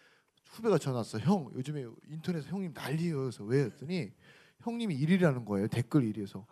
후배가 0.53 0.77
전화 0.77 0.99
왔어. 0.99 1.17
형 1.19 1.51
요즘에 1.55 1.85
인터넷 2.07 2.45
형님. 2.45 2.73
그래서 2.73 3.43
왜 3.43 3.63
했더니 3.63 4.11
형님이 4.59 4.97
1위라는 4.99 5.45
거예요. 5.45 5.67
댓글 5.67 6.01
1위에서 6.13 6.45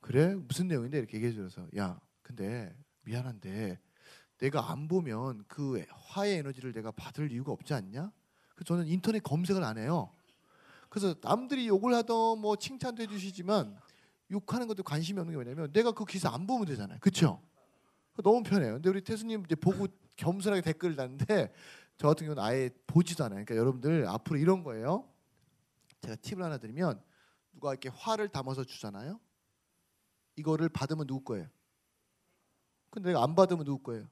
그래 0.00 0.34
무슨 0.34 0.68
내용인데 0.68 0.98
이렇게 0.98 1.16
얘기해 1.16 1.34
줘서 1.34 1.66
야 1.76 2.00
근데 2.22 2.74
미안한데 3.02 3.80
내가 4.38 4.70
안 4.70 4.86
보면 4.86 5.44
그 5.48 5.84
화의 5.90 6.38
에너지를 6.38 6.72
내가 6.72 6.92
받을 6.92 7.30
이유가 7.32 7.52
없지 7.52 7.74
않냐? 7.74 8.12
그래서 8.54 8.64
저는 8.64 8.86
인터넷 8.86 9.22
검색을 9.22 9.62
안 9.64 9.78
해요. 9.78 10.12
그래서 10.88 11.14
남들이 11.20 11.66
욕을 11.66 11.92
하던 11.94 12.38
뭐 12.38 12.56
칭찬도 12.56 13.02
해주시지만 13.02 13.76
욕하는 14.30 14.68
것도 14.68 14.84
관심이 14.84 15.18
없는 15.18 15.32
게 15.32 15.36
뭐냐면 15.36 15.72
내가 15.72 15.90
그 15.90 16.04
기사 16.04 16.32
안 16.32 16.46
보면 16.46 16.66
되잖아요. 16.66 16.98
그렇죠? 17.00 17.42
너무 18.22 18.42
편해요. 18.42 18.74
근데 18.74 18.88
우리 18.90 19.02
태수님 19.02 19.44
이제 19.44 19.54
보고 19.56 19.86
겸손하게 20.16 20.62
댓글을 20.62 20.94
달는데 20.96 21.52
저 22.00 22.08
같은 22.08 22.26
경우는 22.26 22.42
아예 22.42 22.70
보지도 22.86 23.24
않아요. 23.24 23.44
그러니까 23.44 23.56
여러분들 23.56 24.08
앞으로 24.08 24.38
이런 24.38 24.64
거예요. 24.64 25.06
제가 26.00 26.16
팁을 26.16 26.42
하나 26.42 26.56
드리면 26.56 26.98
누가 27.52 27.72
이렇게 27.72 27.90
화를 27.90 28.30
담아서 28.30 28.64
주잖아요. 28.64 29.20
이거를 30.36 30.70
받으면 30.70 31.06
누구 31.06 31.24
거예요? 31.24 31.46
근데 32.88 33.10
내가 33.10 33.22
안 33.22 33.34
받으면 33.34 33.66
누구 33.66 33.82
거예요? 33.82 34.08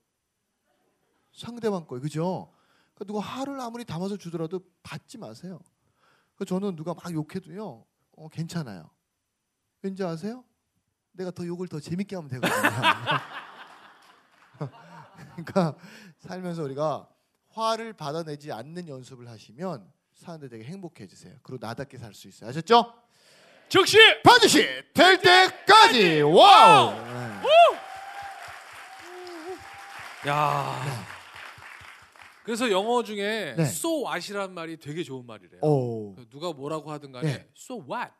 상대방 1.32 1.86
거예요. 1.86 2.02
그죠? 2.02 2.52
그러니까 2.94 3.04
누가 3.06 3.20
화를 3.20 3.58
아무리 3.58 3.86
담아서 3.86 4.18
주더라도 4.18 4.60
받지 4.82 5.16
마세요. 5.16 5.58
그 6.36 6.44
저는 6.44 6.76
누가 6.76 6.92
막 6.92 7.10
욕해도요, 7.10 7.86
어, 8.16 8.28
괜찮아요. 8.28 8.90
왠지 9.80 10.04
아세요? 10.04 10.44
내가 11.12 11.30
더 11.30 11.46
욕을 11.46 11.68
더 11.68 11.80
재밌게 11.80 12.16
하면 12.16 12.28
되거든요. 12.28 12.60
그러니까 15.36 15.74
살면서 16.18 16.64
우리가 16.64 17.08
화를 17.58 17.92
받아내지 17.92 18.52
않는 18.52 18.88
연습을 18.88 19.28
하시면 19.28 19.90
사는데 20.14 20.48
되게 20.48 20.64
행복해지세요. 20.64 21.34
그리고 21.42 21.64
나답게 21.66 21.98
살 21.98 22.14
수 22.14 22.28
있어요. 22.28 22.50
아셨죠? 22.50 22.94
즉시 23.68 23.98
반드시 24.22 24.66
될 24.94 25.20
때까지 25.20 26.22
와우. 26.22 26.94
야. 30.26 30.80
그래서 32.44 32.70
영어 32.70 33.02
중에 33.02 33.54
네. 33.56 33.62
so 33.62 34.06
what이란 34.06 34.54
말이 34.54 34.78
되게 34.78 35.02
좋은 35.02 35.26
말이래요. 35.26 35.60
오. 35.62 36.16
누가 36.30 36.52
뭐라고 36.52 36.90
하든 36.92 37.12
간에 37.12 37.26
네. 37.38 37.48
so 37.54 37.76
what, 37.88 38.10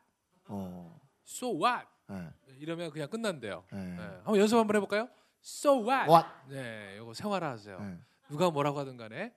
어. 0.47 0.99
so 1.27 1.49
what 1.59 1.87
네. 2.07 2.27
이러면 2.59 2.91
그냥 2.91 3.09
끝난대요. 3.09 3.63
네. 3.71 3.79
네. 3.79 3.95
한번 3.97 4.37
연습 4.37 4.57
한번 4.57 4.75
해볼까요? 4.75 5.09
So 5.43 5.81
what? 5.83 6.09
What? 6.11 6.27
네, 6.49 6.97
이거 7.01 7.13
생활하세요. 7.13 7.97
네. 8.29 8.33
누가 8.33 8.49
뭐라고 8.51 8.79
하든 8.79 8.97
간에 8.97 9.33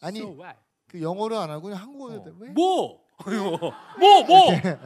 아니, 0.00 0.18
so 0.18 0.30
what? 0.38 0.58
그 0.88 1.00
영어로 1.02 1.38
안 1.38 1.50
하고 1.50 1.62
그냥 1.62 1.80
한국어로 1.80 2.20
어. 2.20 2.24
왜? 2.38 2.50
뭐? 2.52 3.02
뭐? 3.24 3.58
뭐? 4.28 4.50
네. 4.52 4.76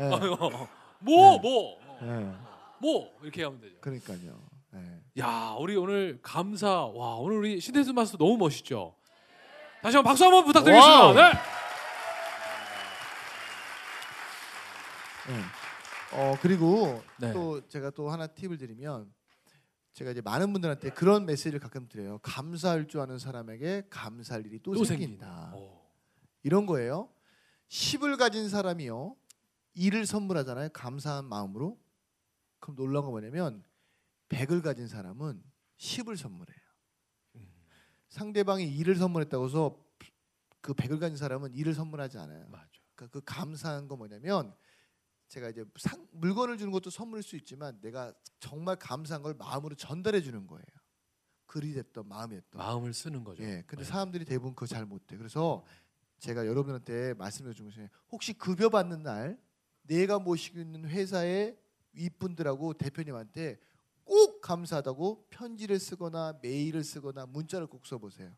뭐? 1.01 1.39
뭐? 1.39 1.79
네. 2.01 2.33
뭐? 2.81 3.13
이렇게 3.23 3.43
하면 3.45 3.61
되죠. 3.61 3.81
그러니까요. 3.81 4.41
네. 4.71 5.01
야, 5.19 5.57
우리 5.59 5.77
오늘 5.77 6.21
감사. 6.23 6.87
와, 6.87 7.17
오늘 7.17 7.39
우리 7.39 7.61
신태수 7.61 7.93
마스터 7.93 8.17
너무 8.17 8.37
멋있죠. 8.37 8.95
다시 9.83 9.97
한번 9.97 10.11
박수 10.11 10.25
한번 10.25 10.45
부탁드리겠습니다. 10.45 11.13
네. 11.15 11.33
네. 15.29 15.41
어 16.13 16.37
그리고 16.41 17.03
네. 17.19 17.33
또 17.33 17.67
제가 17.69 17.91
또 17.91 18.11
하나 18.11 18.27
팁을 18.27 18.59
드리면 18.59 19.13
제가 20.01 20.13
이제 20.13 20.23
많은 20.23 20.55
분들한테 20.55 20.91
그런 20.91 21.27
메시지를 21.27 21.61
가끔 21.61 21.87
드려요. 21.87 22.21
감사할 22.23 22.89
줄 22.89 23.01
아는 23.01 23.19
사람에게 23.19 23.89
감사할 23.91 24.47
일이 24.47 24.59
또, 24.63 24.73
또 24.73 24.83
생긴다. 24.83 25.53
오. 25.55 25.79
이런 26.43 26.65
거예요. 26.65 27.11
10을 27.69 28.17
가진 28.17 28.49
사람이요. 28.49 29.15
일을 29.75 30.07
선물하잖아요. 30.07 30.71
감사한 30.71 31.27
마음으로. 31.27 31.79
그럼 32.61 32.77
놀라운 32.77 33.05
거 33.05 33.11
뭐냐면 33.11 33.63
100을 34.31 34.63
가진 34.63 34.89
사람은 34.89 35.43
10을 35.77 36.17
선물해요. 36.17 36.61
음. 37.35 37.53
상대방이 38.09 38.75
일을 38.75 38.95
선물했다고 38.95 39.45
해서 39.45 39.85
그 40.63 40.73
100을 40.73 40.99
가진 40.99 41.19
사람은 41.19 41.53
일을 41.55 41.75
선물하지 41.75 42.17
않아요. 42.17 42.49
맞아. 42.49 42.67
그러니까 42.95 43.19
그 43.19 43.23
감사한 43.27 43.87
거 43.87 43.97
뭐냐면 43.97 44.55
제가 45.31 45.49
이제 45.49 45.65
상, 45.77 46.07
물건을 46.11 46.59
주는 46.59 46.73
것도 46.73 46.91
선물일 46.91 47.23
수 47.23 47.37
있지만 47.37 47.81
내가 47.81 48.13
정말 48.41 48.75
감사한 48.77 49.23
걸 49.23 49.35
마음으로 49.35 49.77
전달해 49.77 50.21
주는 50.21 50.45
거예요. 50.47 50.65
글이 51.47 51.73
됐던 51.73 52.09
마음이 52.09 52.35
됐던. 52.35 52.59
마음을 52.59 52.93
쓰는 52.93 53.23
거죠. 53.23 53.45
예. 53.45 53.63
근데 53.67 53.85
네. 53.85 53.91
사람들이 53.91 54.25
대부분 54.25 54.55
그거 54.55 54.67
잘 54.67 54.85
못해. 54.85 55.17
그래서 55.17 55.65
제가 56.19 56.47
여러분한테 56.47 57.15
말씀드려 57.15 57.55
주는 57.55 57.71
것이 57.71 57.89
혹시 58.11 58.33
급여 58.33 58.69
받는 58.71 59.05
날 59.05 59.41
내가 59.83 60.19
모시고 60.19 60.59
있는 60.59 60.85
회사의 60.87 61.57
윗분들하고 61.93 62.75
대표님한테 62.75 63.61
꼭 64.03 64.41
감사하다고 64.41 65.29
편지를 65.31 65.79
쓰거나 65.79 66.41
메일을 66.43 66.83
쓰거나 66.83 67.27
문자를 67.27 67.69
꼭 67.69 67.87
써보세요. 67.87 68.33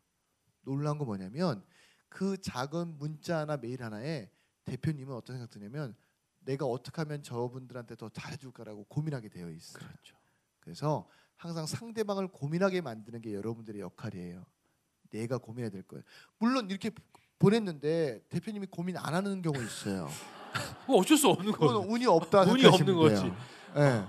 놀란 0.61 0.99
거 0.99 1.05
뭐냐면 1.05 1.65
그 2.07 2.39
작은 2.39 2.99
문자나 2.99 3.57
메일 3.57 3.81
하나에 3.81 4.29
대표님은 4.65 5.15
어떤 5.15 5.37
생각 5.37 5.49
드냐면 5.49 5.95
내가 6.45 6.65
어떻게 6.65 7.01
하면 7.01 7.23
저분들한테 7.23 7.95
더 7.95 8.09
잘해줄까라고 8.09 8.85
고민하게 8.85 9.29
되어 9.29 9.49
있어요. 9.49 9.85
그렇죠. 9.85 10.15
그래서 10.59 11.07
항상 11.35 11.65
상대방을 11.65 12.27
고민하게 12.29 12.81
만드는 12.81 13.21
게 13.21 13.33
여러분들의 13.33 13.81
역할이에요. 13.81 14.45
내가 15.09 15.37
고민해야 15.37 15.69
될 15.69 15.83
거예요. 15.83 16.03
물론 16.39 16.69
이렇게 16.69 16.91
보냈는데 17.39 18.23
대표님이 18.29 18.67
고민 18.67 18.97
안 18.97 19.13
하는 19.13 19.41
경우 19.41 19.61
있어요. 19.61 20.07
그거 20.81 20.95
어쩔 20.97 21.17
수 21.17 21.27
없는 21.29 21.51
거죠. 21.51 21.85
운이 21.87 22.05
없다 22.05 22.43
운이 22.43 22.65
없는 22.65 22.85
돼요. 22.85 23.35
예. 23.75 24.05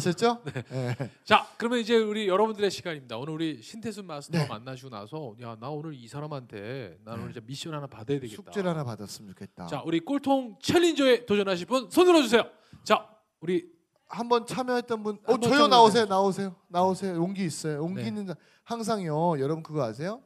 아셨죠? 0.00 0.40
네. 0.44 0.94
자, 1.24 1.48
그러면 1.58 1.80
이제 1.80 1.96
우리 1.96 2.28
여러분들의 2.28 2.70
시간입니다. 2.70 3.18
오늘 3.18 3.34
우리 3.34 3.60
신태순 3.60 4.06
마스터 4.06 4.38
네. 4.38 4.46
만나시고 4.46 4.88
나서 4.88 5.34
야, 5.42 5.56
나 5.60 5.68
오늘 5.68 5.94
이 5.94 6.06
사람한테 6.06 6.98
나 7.04 7.16
네. 7.16 7.18
오늘 7.20 7.32
이제 7.32 7.40
미션 7.44 7.74
하나 7.74 7.88
받아야 7.88 8.20
되겠다. 8.20 8.36
숙제를 8.36 8.70
하나 8.70 8.84
받았으면 8.84 9.30
좋겠다. 9.32 9.66
자, 9.66 9.82
우리 9.84 9.98
꼴통 9.98 10.58
챌린저에 10.62 11.26
도전하실 11.26 11.66
분 11.66 11.90
손 11.90 12.06
들어 12.06 12.22
주세요. 12.22 12.44
자, 12.84 13.04
우리 13.40 13.68
한번 14.06 14.46
참여했던 14.46 15.02
분, 15.02 15.18
어 15.26 15.38
저요 15.40 15.66
나오세요, 15.66 16.06
나오세요, 16.06 16.54
나오세요. 16.68 17.16
용기 17.16 17.44
있어요. 17.44 17.78
용기 17.78 18.02
네. 18.02 18.08
있는 18.08 18.26
사- 18.26 18.36
항상요. 18.62 19.40
여러분 19.40 19.64
그거 19.64 19.82
아세요? 19.82 20.22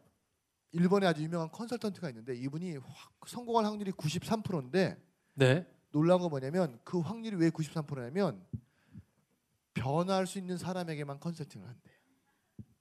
일본에 0.73 1.07
아주 1.07 1.23
유명한 1.23 1.51
컨설턴트가 1.51 2.11
있는데 2.11 2.35
이분이 2.37 2.77
확 2.77 3.13
성공할 3.27 3.65
확률이 3.65 3.93
93%인데 3.93 5.03
네. 5.35 5.67
놀라운 5.91 6.21
건 6.21 6.29
뭐냐면 6.29 6.79
그 6.85 6.99
확률이 7.01 7.37
왜 7.37 7.49
93%냐면 7.49 8.45
변화할 9.85 10.27
수 10.27 10.39
있는 10.39 10.57
사람에게만 10.57 11.21
컨설팅을 11.21 11.67
한대요. 11.67 11.95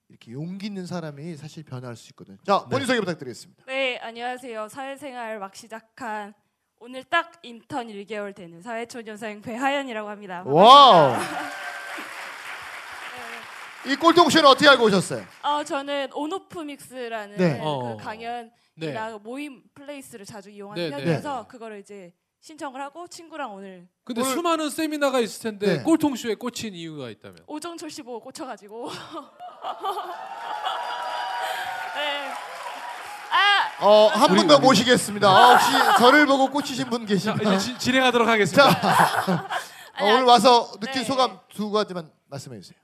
이렇게 0.09 0.31
용기 0.31 0.67
있는 0.67 0.85
사람이 0.85 1.35
사실 1.37 1.63
변화할 1.63 1.95
수 1.95 2.09
있거든요. 2.11 2.37
자, 2.45 2.63
본인 2.65 2.81
네. 2.81 2.85
소개 2.85 2.99
부탁드리겠습니다. 2.99 3.63
네, 3.65 3.97
안녕하세요. 3.97 4.69
사회생활 4.69 5.39
막 5.39 5.55
시작한 5.55 6.33
오늘 6.77 7.03
딱 7.03 7.31
인턴 7.41 7.87
1개월 7.87 8.35
되는 8.35 8.61
사회초년생 8.61 9.41
배하연이라고 9.41 10.07
합니다. 10.09 10.43
와우. 10.45 11.17
네, 13.85 13.91
이 13.91 13.95
꼴통 13.95 14.29
씨는 14.29 14.45
어떻게 14.45 14.69
알고 14.69 14.85
오셨어요? 14.85 15.25
어, 15.41 15.63
저는 15.63 16.13
온오프 16.13 16.59
믹스라는 16.59 17.37
네. 17.37 17.57
그 17.57 17.63
어. 17.63 17.97
강연이랑 17.97 18.51
네. 18.75 19.17
모임 19.23 19.63
플레이스를 19.73 20.25
자주 20.25 20.49
이용하는 20.51 20.89
네, 20.89 20.95
네. 20.95 21.03
편이어서 21.03 21.47
그거를 21.47 21.79
이제 21.79 22.13
신청을 22.43 22.81
하고 22.81 23.07
친구랑 23.07 23.53
오늘 23.53 23.87
근데 24.03 24.19
오늘- 24.21 24.33
수많은 24.33 24.69
세미나가 24.69 25.19
있을 25.21 25.43
텐데 25.43 25.77
네. 25.77 25.83
꼴통쇼에 25.83 26.35
꽂힌 26.35 26.73
이유가 26.73 27.09
있다면. 27.09 27.37
오정철 27.47 27.89
씨 27.89 28.03
보고 28.03 28.19
꽂혀가지고. 28.19 28.89
네. 31.95 32.33
아, 33.31 33.71
어, 33.85 34.07
한 34.07 34.29
우리- 34.29 34.39
분더 34.39 34.55
우리- 34.57 34.61
모시겠습니다. 34.61 35.31
어, 35.31 35.53
혹시 35.53 35.71
저를 35.99 36.25
보고 36.25 36.49
꽂히신 36.51 36.89
분 36.89 37.03
자, 37.07 37.13
계신가요? 37.13 37.47
이제 37.55 37.59
지- 37.59 37.79
진행하도록 37.79 38.27
하겠습니다. 38.27 38.65
어, 40.01 40.05
오늘 40.05 40.23
와서 40.25 40.69
느낀 40.81 40.95
네. 41.01 41.03
소감 41.05 41.39
두 41.47 41.71
가지만 41.71 42.11
말씀해 42.27 42.59
주세요. 42.59 42.77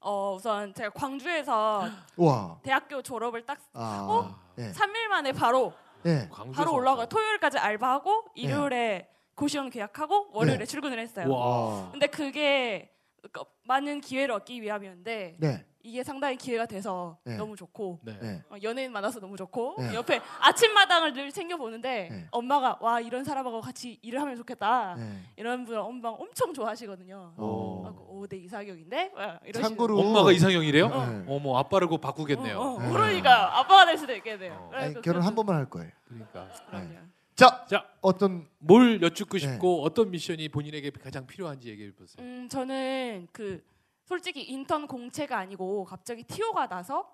어, 0.00 0.34
우선 0.34 0.74
제가 0.74 0.90
광주에서 0.90 1.88
와. 2.16 2.58
대학교 2.64 3.00
졸업을 3.02 3.46
딱 3.46 3.58
아. 3.72 4.04
어? 4.08 4.34
네. 4.56 4.72
3일 4.72 5.06
만에 5.06 5.30
바로 5.32 5.72
네. 6.06 6.28
광주에서 6.30 6.64
바로 6.64 6.76
올라가요. 6.76 7.06
토요일까지 7.06 7.58
알바하고 7.58 8.24
네. 8.36 8.42
일요일에 8.42 9.08
고시원 9.34 9.70
계약하고 9.70 10.28
월요일에 10.32 10.64
출근을 10.64 11.00
했어요. 11.00 11.28
와. 11.30 11.46
와. 11.46 11.90
근데 11.90 12.06
그게 12.06 12.92
그 13.32 13.42
많은 13.64 14.00
기회를 14.00 14.32
얻기 14.36 14.62
위함이었는데 14.62 15.36
네. 15.38 15.66
이게 15.86 16.02
상당히 16.02 16.36
기회가 16.36 16.66
돼서 16.66 17.16
네. 17.24 17.36
너무 17.36 17.54
좋고 17.54 18.00
네. 18.02 18.18
네. 18.20 18.42
어, 18.50 18.56
연예인 18.62 18.90
만나서 18.92 19.20
너무 19.20 19.36
좋고 19.36 19.76
네. 19.78 19.94
옆에 19.94 20.20
아침마당을 20.40 21.12
늘 21.12 21.30
챙겨 21.30 21.56
보는데 21.56 22.08
네. 22.10 22.26
엄마가 22.32 22.78
와 22.80 23.00
이런 23.00 23.22
사람하고 23.22 23.60
같이 23.60 23.98
일을 24.02 24.20
하면 24.20 24.36
좋겠다 24.36 24.96
네. 24.96 25.22
이런 25.36 25.64
분 25.64 25.78
엄마 25.78 26.08
엄청 26.08 26.52
좋아하시거든요. 26.52 27.34
어. 27.36 28.06
오대 28.08 28.36
이상형인데 28.36 29.12
참고로 29.54 29.98
엄마가 30.00 30.32
이상형이래요? 30.32 30.88
네. 30.88 31.24
어머 31.28 31.56
아빠를 31.58 31.86
곧 31.86 31.98
바꾸겠네요. 31.98 32.58
어, 32.58 32.74
어, 32.74 32.82
네. 32.82 32.90
그러니까 32.90 33.58
아빠가 33.60 33.86
될 33.86 33.96
수도 33.96 34.12
있겠네요. 34.14 34.52
어. 34.54 34.70
아니, 34.74 34.94
그- 34.94 35.02
결혼 35.02 35.20
그- 35.20 35.26
한 35.26 35.34
번만 35.36 35.56
할 35.56 35.66
거예요. 35.70 35.90
그러니까. 36.08 36.48
자, 37.36 37.64
자. 37.68 37.84
어떤 38.00 38.46
뭘 38.58 39.02
여쭙고 39.02 39.36
네. 39.38 39.40
싶고 39.40 39.82
어떤 39.84 40.10
미션이 40.10 40.48
본인에게 40.48 40.90
가장 40.90 41.26
필요한지 41.26 41.68
얘기해 41.68 41.92
보세요. 41.92 42.24
음 42.26 42.48
저는 42.48 43.28
그 43.30 43.62
솔직히 44.06 44.42
인턴 44.44 44.86
공채가 44.86 45.36
아니고 45.38 45.84
갑자기 45.84 46.22
티오가 46.22 46.66
나서 46.68 47.12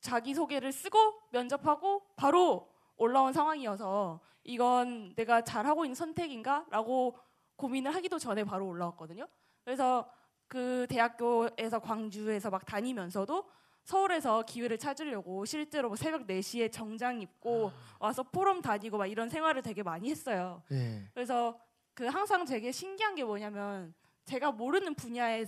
자기 0.00 0.34
소개를 0.34 0.72
쓰고 0.72 0.98
면접하고 1.30 2.02
바로 2.16 2.68
올라온 2.96 3.32
상황이어서 3.32 4.20
이건 4.44 5.14
내가 5.14 5.42
잘하고 5.42 5.84
있는 5.84 5.94
선택인가 5.94 6.64
라고 6.70 7.16
고민을 7.56 7.94
하기도 7.94 8.18
전에 8.18 8.44
바로 8.44 8.66
올라왔거든요. 8.66 9.26
그래서 9.64 10.10
그 10.48 10.86
대학교에서 10.88 11.80
광주에서 11.80 12.50
막 12.50 12.64
다니면서도 12.64 13.44
서울에서 13.84 14.42
기회를 14.42 14.78
찾으려고 14.78 15.44
실제로 15.44 15.88
뭐 15.88 15.96
새벽 15.96 16.26
4시에 16.26 16.72
정장 16.72 17.20
입고 17.20 17.70
와서 18.00 18.22
포럼 18.22 18.62
다니고 18.62 18.96
막 18.98 19.06
이런 19.06 19.28
생활을 19.28 19.62
되게 19.62 19.82
많이 19.82 20.10
했어요. 20.10 20.62
예. 20.72 21.02
그래서 21.14 21.58
그 21.94 22.06
항상 22.06 22.44
되게 22.44 22.72
신기한 22.72 23.14
게 23.14 23.22
뭐냐면 23.24 23.94
제가 24.24 24.52
모르는 24.52 24.94
분야에 24.94 25.42
이- 25.42 25.46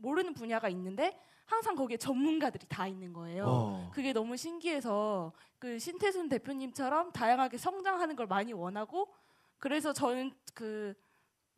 모르는 0.00 0.34
분야가 0.34 0.68
있는데 0.68 1.18
항상 1.46 1.74
거기에 1.74 1.96
전문가들이 1.96 2.66
다 2.68 2.86
있는 2.86 3.12
거예요. 3.12 3.44
어. 3.46 3.90
그게 3.92 4.12
너무 4.12 4.36
신기해서 4.36 5.32
그 5.58 5.78
신태순 5.78 6.28
대표님처럼 6.28 7.12
다양하게 7.12 7.58
성장하는 7.58 8.16
걸 8.16 8.26
많이 8.26 8.52
원하고 8.52 9.12
그래서 9.58 9.92
저는 9.92 10.32
그 10.54 10.94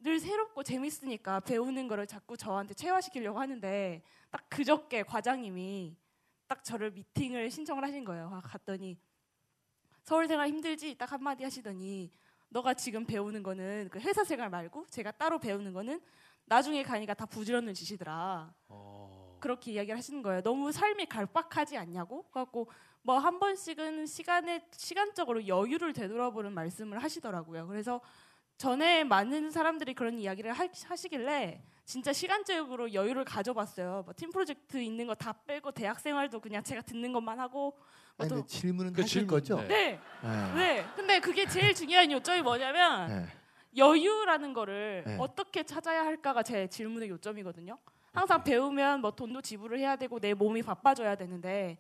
늘 0.02 0.18
새롭고 0.18 0.64
재밌으니까 0.64 1.40
배우는 1.40 1.86
거를 1.86 2.08
자꾸 2.08 2.36
저한테 2.36 2.74
체화시키려고 2.74 3.38
하는데 3.38 4.02
딱 4.30 4.48
그저께 4.48 5.04
과장님이 5.04 5.96
딱 6.48 6.64
저를 6.64 6.90
미팅을 6.90 7.50
신청을 7.50 7.84
하신 7.84 8.04
거예요. 8.04 8.28
아, 8.32 8.40
갔더니 8.40 8.98
서울 10.02 10.26
생활 10.26 10.48
힘들지 10.48 10.96
딱 10.98 11.12
한마디 11.12 11.44
하시더니 11.44 12.12
너가 12.48 12.74
지금 12.74 13.06
배우는 13.06 13.44
거는 13.44 13.90
그 13.92 14.00
회사 14.00 14.24
생활 14.24 14.50
말고 14.50 14.86
제가 14.86 15.12
따로 15.12 15.38
배우는 15.38 15.72
거는 15.72 16.00
나중에 16.52 16.82
가니까 16.82 17.14
다 17.14 17.24
부질없는 17.24 17.72
짓이더라. 17.72 18.52
어. 18.68 19.36
그렇게 19.40 19.72
이야기를 19.72 19.96
하시는 19.96 20.20
거예요. 20.22 20.42
너무 20.42 20.70
삶이 20.70 21.06
갈박하지 21.06 21.78
않냐고. 21.78 22.24
그래갖고 22.30 22.70
뭐 23.02 23.18
한 23.18 23.38
번씩은 23.40 24.04
시간에 24.06 24.62
시간적으로 24.76 25.46
여유를 25.48 25.94
되돌아보는 25.94 26.52
말씀을 26.52 27.02
하시더라고요. 27.02 27.66
그래서 27.68 28.00
전에 28.58 29.02
많은 29.02 29.50
사람들이 29.50 29.94
그런 29.94 30.18
이야기를 30.18 30.52
하, 30.52 30.68
하시길래 30.84 31.64
진짜 31.86 32.12
시간적으로 32.12 32.92
여유를 32.92 33.24
가져봤어요. 33.24 34.02
뭐 34.04 34.12
팀 34.14 34.30
프로젝트 34.30 34.76
있는 34.76 35.06
거 35.06 35.14
다 35.14 35.32
빼고 35.32 35.72
대학 35.72 35.98
생활도 36.00 36.38
그냥 36.40 36.62
제가 36.62 36.82
듣는 36.82 37.12
것만 37.14 37.40
하고 37.40 37.76
아니, 38.18 38.28
또- 38.28 38.34
근데 38.36 38.46
질문은 38.46 38.92
그 38.92 39.00
하실 39.00 39.22
질문, 39.22 39.28
거죠? 39.40 39.56
네. 39.56 39.66
네, 39.68 40.00
네. 40.22 40.54
네. 40.54 40.86
근데 40.94 41.18
그게 41.18 41.46
제일 41.48 41.74
중요한 41.74 42.12
요점이 42.12 42.42
뭐냐면 42.42 43.08
네. 43.08 43.26
여유라는 43.76 44.52
거를 44.52 45.04
네. 45.06 45.16
어떻게 45.18 45.62
찾아야 45.62 46.04
할까가 46.04 46.42
제 46.42 46.66
질문의 46.68 47.08
요점이거든요. 47.08 47.78
항상 48.12 48.44
배우면 48.44 49.00
뭐 49.00 49.10
돈도 49.12 49.40
지불을 49.40 49.78
해야 49.78 49.96
되고 49.96 50.18
내 50.20 50.34
몸이 50.34 50.62
바빠져야 50.62 51.14
되는데 51.16 51.78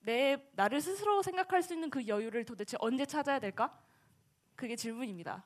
내 0.00 0.42
나를 0.52 0.80
스스로 0.80 1.22
생각할 1.22 1.62
수 1.62 1.74
있는 1.74 1.90
그 1.90 2.06
여유를 2.06 2.44
도대체 2.44 2.76
언제 2.80 3.04
찾아야 3.04 3.38
될까? 3.38 3.78
그게 4.54 4.74
질문입니다. 4.76 5.44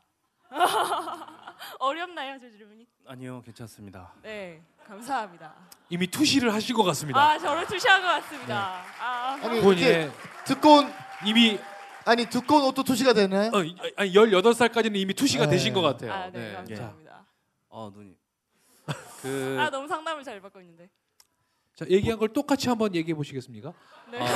어렵나요, 1.78 2.38
제 2.38 2.50
질문이? 2.50 2.86
아니요, 3.06 3.42
괜찮습니다. 3.42 4.12
네, 4.22 4.62
감사합니다. 4.86 5.54
이미 5.88 6.06
투시를 6.06 6.52
하실 6.52 6.74
것 6.74 6.82
같습니다. 6.84 7.20
아, 7.20 7.38
저를 7.38 7.66
투시한 7.66 8.02
것 8.02 8.08
같습니다. 8.08 8.84
아, 9.00 9.32
아니 9.34 9.44
이렇게 9.46 9.60
본인의 9.62 10.12
두꺼운 10.44 10.92
이미 11.24 11.58
아니 12.04 12.26
두꺼운 12.26 12.64
옷도 12.64 12.82
투시가 12.82 13.12
되나요? 13.12 13.50
어, 13.52 13.62
이- 13.62 13.76
아니 13.96 14.12
18살까지는 14.12 14.96
이미 14.96 15.14
투시가 15.14 15.44
네. 15.46 15.52
되신 15.52 15.74
것 15.74 15.82
같아요. 15.82 16.12
아, 16.12 16.30
네, 16.30 16.48
네. 16.48 16.54
감사합니다. 16.54 17.26
어, 17.68 17.90
누님. 17.94 18.16
그 19.22 19.56
아, 19.60 19.70
너무 19.70 19.86
상담을 19.86 20.24
잘 20.24 20.40
받고 20.40 20.60
있는데. 20.60 20.88
자, 21.74 21.86
얘기한 21.88 22.18
걸 22.18 22.28
똑같이 22.32 22.68
한번 22.68 22.94
얘기해 22.94 23.14
보시겠습니까? 23.14 23.72
네. 24.10 24.18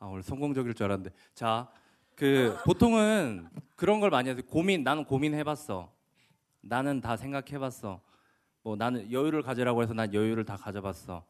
아, 0.00 0.06
오늘 0.06 0.22
성공적일 0.22 0.74
줄 0.74 0.84
알았는데. 0.86 1.14
자, 1.34 1.68
그 2.14 2.56
보통은 2.64 3.48
그런 3.76 4.00
걸 4.00 4.10
많이 4.10 4.28
해서 4.30 4.40
고민 4.42 4.82
나는 4.82 5.04
고민해봤어. 5.04 5.92
나는 6.62 7.00
다 7.00 7.16
생각해봤어. 7.16 8.00
뭐 8.62 8.76
나는 8.76 9.10
여유를 9.12 9.42
가지라고 9.42 9.82
해서 9.82 9.92
난 9.94 10.12
여유를 10.12 10.44
다 10.44 10.56
가져봤어. 10.56 11.24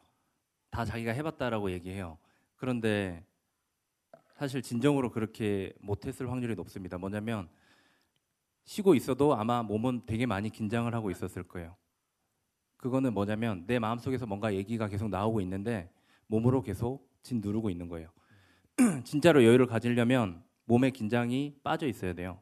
다 0.70 0.84
자기가 0.84 1.12
해봤다라고 1.12 1.70
얘기해요. 1.72 2.18
그런데 2.56 3.24
사실 4.36 4.62
진정으로 4.62 5.10
그렇게 5.10 5.72
못했을 5.80 6.30
확률이 6.30 6.54
높습니다. 6.54 6.98
뭐냐면 6.98 7.48
쉬고 8.64 8.94
있어도 8.94 9.34
아마 9.34 9.62
몸은 9.62 10.02
되게 10.06 10.26
많이 10.26 10.50
긴장을 10.50 10.92
하고 10.94 11.10
있었을 11.10 11.42
거예요. 11.44 11.76
그거는 12.76 13.14
뭐냐면 13.14 13.64
내 13.66 13.78
마음속에서 13.78 14.26
뭔가 14.26 14.54
얘기가 14.54 14.88
계속 14.88 15.08
나오고 15.08 15.40
있는데 15.42 15.90
몸으로 16.26 16.62
계속 16.62 17.08
진 17.22 17.40
누르고 17.40 17.70
있는 17.70 17.88
거예요. 17.88 18.10
진짜로 19.04 19.44
여유를 19.44 19.66
가지려면 19.66 20.42
몸의 20.64 20.92
긴장이 20.92 21.60
빠져 21.62 21.86
있어야 21.86 22.12
돼요. 22.12 22.40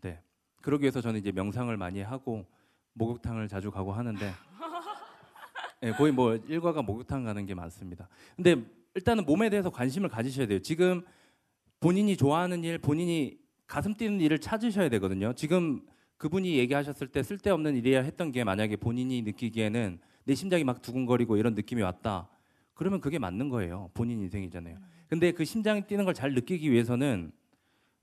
네. 0.00 0.20
그러기 0.62 0.82
위해서 0.82 1.00
저는 1.00 1.20
이제 1.20 1.32
명상을 1.32 1.76
많이 1.76 2.00
하고 2.00 2.46
목욕탕을 2.94 3.48
자주 3.48 3.70
가고 3.70 3.92
하는데 3.92 4.32
네, 5.80 5.92
거의 5.92 6.12
뭐 6.12 6.34
일과가 6.34 6.82
목욕탕 6.82 7.24
가는 7.24 7.46
게 7.46 7.54
많습니다. 7.54 8.08
근데 8.34 8.56
일단은 8.98 9.24
몸에 9.24 9.48
대해서 9.48 9.70
관심을 9.70 10.08
가지셔야 10.08 10.48
돼요. 10.48 10.58
지금 10.58 11.02
본인이 11.78 12.16
좋아하는 12.16 12.64
일, 12.64 12.78
본인이 12.78 13.38
가슴 13.68 13.94
뛰는 13.94 14.20
일을 14.20 14.40
찾으셔야 14.40 14.88
되거든요. 14.88 15.32
지금 15.34 15.82
그분이 16.16 16.58
얘기하셨을 16.58 17.06
때 17.06 17.22
쓸데없는 17.22 17.76
일이야 17.76 18.02
했던 18.02 18.32
게 18.32 18.42
만약에 18.42 18.74
본인이 18.74 19.22
느끼기에는 19.22 20.00
내 20.24 20.34
심장이 20.34 20.64
막 20.64 20.82
두근거리고 20.82 21.36
이런 21.36 21.54
느낌이 21.54 21.80
왔다. 21.80 22.28
그러면 22.74 23.00
그게 23.00 23.20
맞는 23.20 23.50
거예요. 23.50 23.88
본인 23.94 24.18
인생이잖아요. 24.18 24.78
근데 25.08 25.30
그 25.30 25.44
심장이 25.44 25.86
뛰는 25.86 26.04
걸 26.04 26.12
잘 26.12 26.34
느끼기 26.34 26.68
위해서는 26.72 27.30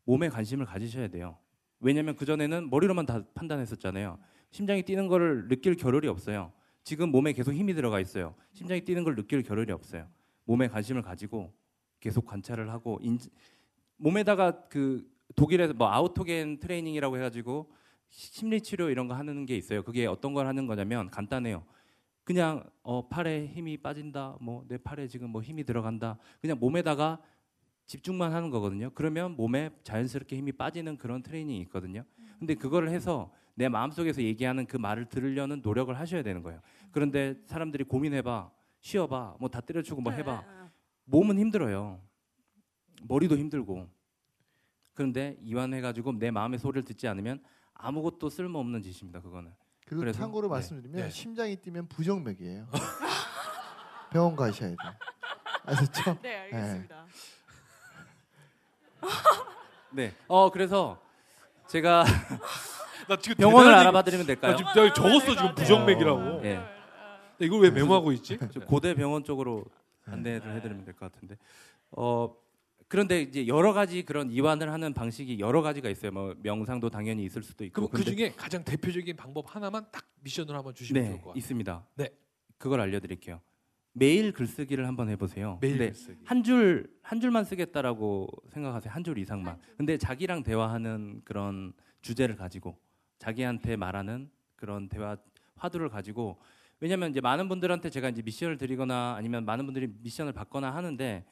몸에 0.05 0.29
관심을 0.29 0.65
가지셔야 0.65 1.10
돼요. 1.10 1.38
왜냐면 1.81 2.15
그전에는 2.15 2.69
머리로만 2.69 3.05
다 3.05 3.21
판단했었잖아요. 3.34 4.17
심장이 4.51 4.81
뛰는 4.84 5.10
거를 5.10 5.49
느낄 5.49 5.75
겨를이 5.75 6.08
없어요. 6.08 6.53
지금 6.84 7.10
몸에 7.10 7.34
계속 7.34 7.51
힘이 7.51 7.73
들어가 7.73 7.99
있어요. 7.99 8.34
심장이 8.53 8.79
뛰는 8.79 9.03
걸 9.03 9.15
느낄 9.15 9.43
겨를이 9.43 9.73
없어요. 9.73 10.08
몸에 10.45 10.67
관심을 10.67 11.01
가지고 11.01 11.53
계속 11.99 12.25
관찰을 12.25 12.71
하고 12.71 12.99
인, 13.01 13.19
몸에다가 13.97 14.67
그 14.67 15.08
독일에서 15.36 15.73
뭐 15.73 15.89
아우토겐 15.89 16.60
트레이닝이라고 16.60 17.17
해가지고 17.17 17.71
심리 18.10 18.62
치료 18.62 18.89
이런 18.89 19.08
거 19.08 19.13
하는 19.15 19.45
게 19.45 19.58
있어요. 19.58 19.84
그게 19.84 20.05
어떤 20.05 20.34
걸 20.34 20.47
하는 20.47 20.67
거냐면 20.67 21.10
간단해요. 21.10 21.65
그냥 22.23 22.63
어 22.81 23.08
팔에 23.08 23.47
힘이 23.47 23.77
빠진다. 23.77 24.38
뭐 24.41 24.65
내 24.67 24.77
팔에 24.77 25.08
지금 25.08 25.29
뭐 25.29 25.41
힘이 25.41 25.63
들어간다. 25.63 26.17
그냥 26.41 26.58
몸에다가 26.60 27.19
집중만 27.88 28.34
하는 28.34 28.49
거거든요. 28.49 28.89
그러면 28.95 29.36
몸에 29.36 29.69
자연스럽게 29.84 30.36
힘이 30.38 30.51
빠지는 30.51 30.97
그런 30.97 31.21
트레이닝이 31.21 31.60
있거든요. 31.62 32.03
근데 32.39 32.55
그거를 32.55 32.89
해서 32.89 33.31
내 33.53 33.69
마음속에서 33.69 34.21
얘기하는 34.23 34.65
그 34.65 34.75
말을 34.77 35.05
들으려는 35.05 35.62
노력을 35.62 35.97
하셔야 35.97 36.23
되는 36.23 36.41
거예요. 36.41 36.62
그런데 36.91 37.36
사람들이 37.45 37.84
고민해봐, 37.86 38.51
쉬어봐, 38.89 39.38
뭐 39.39 39.50
다 39.50 39.62
때려치고 39.62 40.00
뭐 40.00 40.13
해봐. 40.13 40.41
네, 40.41 40.48
네. 40.48 40.69
몸은 41.06 41.39
힘들어요. 41.39 42.00
머리도 43.02 43.36
힘들고. 43.36 43.89
그런데 44.93 45.38
이완해가지고 45.41 46.19
내 46.19 46.30
마음의 46.30 46.60
소리를 46.60 46.84
듣지 46.86 47.08
않으면 47.08 47.43
아무것도 47.74 48.30
쓸모없는 48.30 48.84
짓입니다. 48.84 49.21
그거는. 49.21 49.52
그리고 49.88 50.02
그래서- 50.02 50.19
참고로 50.19 50.48
네. 50.50 50.52
말씀드리면 50.54 51.02
네. 51.02 51.10
심장이 51.10 51.56
뛰면 51.56 51.88
부정맥이에요. 51.88 52.67
병원 54.12 54.36
가셔야 54.36 54.69
돼. 54.69 54.76
아셨죠? 55.63 56.19
네, 56.21 56.36
알겠습니다. 56.54 57.06
네. 59.93 60.13
어 60.28 60.52
그래서 60.52 61.02
제가 61.67 62.04
나 63.10 63.15
지금 63.17 63.38
병원을 63.38 63.74
알아봐드리면 63.74 64.28
될까요? 64.28 64.52
나 64.58 64.58
지금 64.74 64.93
적었어 64.93 65.36
지금 65.36 65.56
부정맥이라고. 65.56 66.19
어. 66.19 66.41
예. 66.43 66.56
나 66.56 66.76
이걸 67.39 67.62
왜 67.62 67.71
메모하고 67.71 68.12
있지? 68.13 68.38
저 68.54 68.60
고대 68.62 68.93
병원 68.93 69.24
쪽으로 69.24 69.65
안내를 70.06 70.56
해드리면 70.56 70.86
될 70.86 70.93
것 70.95 71.12
같은데. 71.12 71.38
어 71.91 72.36
그런데 72.88 73.21
이제 73.21 73.48
여러 73.48 73.74
가지 73.74 74.04
그런 74.04 74.30
이완을 74.32 74.71
하는 74.71 74.93
방식이 74.93 75.39
여러 75.39 75.62
가지가 75.62 75.89
있어요. 75.89 76.12
뭐 76.12 76.36
명상도 76.41 76.89
당연히 76.89 77.24
있을 77.26 77.41
수도 77.43 77.63
있고. 77.65 77.74
그럼 77.88 77.89
그 77.91 77.98
근데- 78.04 78.15
중에 78.15 78.34
가장 78.36 78.63
대표적인 78.63 79.15
방법 79.15 79.54
하나만 79.56 79.88
딱 79.91 80.06
미션으로 80.21 80.56
한번 80.58 80.74
주시면 80.74 81.02
네 81.04 81.10
좋을 81.10 81.17
것 81.21 81.26
같아요. 81.30 81.38
있습니다. 81.39 81.88
네. 81.95 82.10
그걸 82.58 82.80
알려드릴게요. 82.82 83.41
매일 83.98 84.34
글쓰기를 84.34 84.86
한번 84.88 85.10
해보세요. 85.10 85.58
매일 85.62 85.78
근데 85.78 85.91
글쓰기. 85.91 86.21
한줄 86.26 86.93
한 87.02 87.19
줄만 87.21 87.45
쓰겠다라고 87.45 88.28
생각하세요. 88.50 88.93
한 88.93 89.04
줄 89.04 89.17
이상만. 89.17 89.58
근데 89.78 89.98
자기랑 89.98 90.43
대화하는 90.43 91.21
그런 91.24 91.74
주제를 92.02 92.36
가지고 92.36 92.78
자기한테 93.19 93.78
말하는 93.78 94.30
그런 94.58 94.89
대화 94.89 95.17
화두를 95.56 95.89
가지고 95.89 96.38
왜냐면 96.80 97.10
이제 97.12 97.22
많은 97.22 97.48
분들한테 97.48 97.90
제가 97.90 98.10
이제 98.10 98.22
미션을 98.22 98.58
드리거나 98.58 99.16
아니면 99.18 99.46
많은 99.46 99.66
분들이 99.66 99.88
미션을 100.02 100.34
받거나 100.34 100.76
하는데 100.76 101.26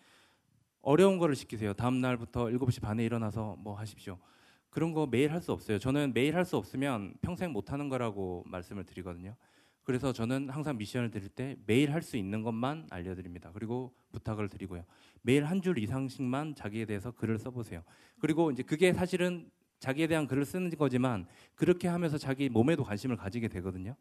어려운 0.81 1.17
거를 1.17 1.35
시키세요. 1.35 1.73
다음 1.73 2.01
날부터 2.01 2.45
7시 2.45 2.81
반에 2.81 3.03
일어나서 3.05 3.55
뭐 3.59 3.77
하십시오. 3.77 4.17
그런 4.69 4.91
거 4.93 5.05
매일 5.05 5.31
할 5.31 5.41
수 5.41 5.51
없어요. 5.51 5.77
저는 5.79 6.13
매일 6.13 6.35
할 6.35 6.45
수 6.45 6.57
없으면 6.57 7.13
평생 7.21 7.51
못 7.51 7.71
하는 7.71 7.89
거라고 7.89 8.43
말씀을 8.47 8.83
드리거든요. 8.85 9.35
그래서 9.83 10.13
저는 10.13 10.49
항상 10.49 10.77
미션을 10.77 11.11
드릴 11.11 11.27
때 11.29 11.57
매일 11.65 11.93
할 11.93 12.01
수 12.01 12.15
있는 12.17 12.41
것만 12.41 12.87
알려드립니다. 12.89 13.51
그리고 13.51 13.93
부탁을 14.13 14.47
드리고요. 14.49 14.83
매일 15.21 15.43
한 15.45 15.61
줄 15.61 15.77
이상씩만 15.77 16.55
자기에 16.55 16.85
대해서 16.85 17.11
글을 17.11 17.37
써보세요. 17.37 17.83
그리고 18.19 18.49
이제 18.51 18.63
그게 18.63 18.93
사실은 18.93 19.49
자기에 19.79 20.07
대한 20.07 20.25
글을 20.27 20.45
쓰는 20.45 20.69
거지만 20.71 21.27
그렇게 21.55 21.89
하면서 21.89 22.17
자기 22.17 22.47
몸에도 22.49 22.83
관심을 22.83 23.17
가지게 23.17 23.49
되거든요. 23.49 23.95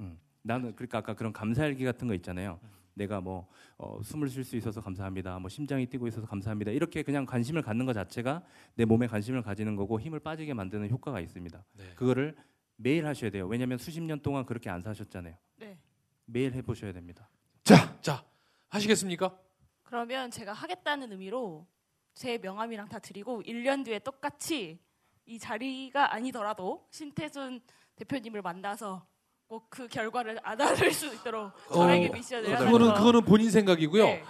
음. 0.00 0.18
나는 0.42 0.74
그러니까 0.74 0.98
아까 0.98 1.14
그런 1.14 1.32
감사일기 1.32 1.84
같은 1.84 2.08
거 2.08 2.14
있잖아요. 2.14 2.60
내가 2.94 3.20
뭐 3.20 3.48
어, 3.76 4.00
숨을 4.02 4.28
쉴 4.28 4.44
수 4.44 4.56
있어서 4.56 4.80
감사합니다. 4.80 5.38
뭐 5.38 5.48
심장이 5.48 5.86
뛰고 5.86 6.06
있어서 6.08 6.26
감사합니다. 6.26 6.70
이렇게 6.70 7.02
그냥 7.02 7.24
관심을 7.24 7.62
갖는 7.62 7.86
것 7.86 7.92
자체가 7.92 8.42
내 8.74 8.84
몸에 8.84 9.06
관심을 9.06 9.42
가지는 9.42 9.76
거고 9.76 10.00
힘을 10.00 10.20
빠지게 10.20 10.54
만드는 10.54 10.90
효과가 10.90 11.20
있습니다. 11.20 11.64
네. 11.72 11.94
그거를 11.94 12.36
매일 12.76 13.06
하셔야 13.06 13.30
돼요. 13.30 13.46
왜냐하면 13.46 13.78
수십 13.78 14.02
년 14.02 14.20
동안 14.20 14.44
그렇게 14.44 14.70
안 14.70 14.82
사셨잖아요. 14.82 15.34
네. 15.56 15.78
매일 16.26 16.52
해보셔야 16.54 16.92
됩니다. 16.92 17.28
자, 17.64 17.98
자 18.00 18.24
하시겠습니까? 18.68 19.38
그러면 19.82 20.30
제가 20.30 20.52
하겠다는 20.52 21.12
의미로 21.12 21.66
제 22.14 22.38
명함이랑 22.38 22.88
다 22.88 22.98
드리고 22.98 23.42
1년 23.42 23.84
뒤에 23.84 23.98
똑같이 24.00 24.78
이 25.26 25.38
자리가 25.38 26.14
아니더라도 26.14 26.86
신태준 26.90 27.60
대표님을 27.96 28.42
만나서 28.42 29.06
꼭 29.50 29.68
그 29.68 29.88
결과를 29.88 30.38
알아낼 30.44 30.92
수 30.92 31.06
있도록 31.12 31.50
저에게 31.74 32.08
어, 32.08 32.12
미션을 32.12 32.44
그거는 32.44 32.72
하면서 32.72 32.94
그거는 32.94 33.24
본인 33.24 33.50
생각이고요. 33.50 34.04
네. 34.04 34.22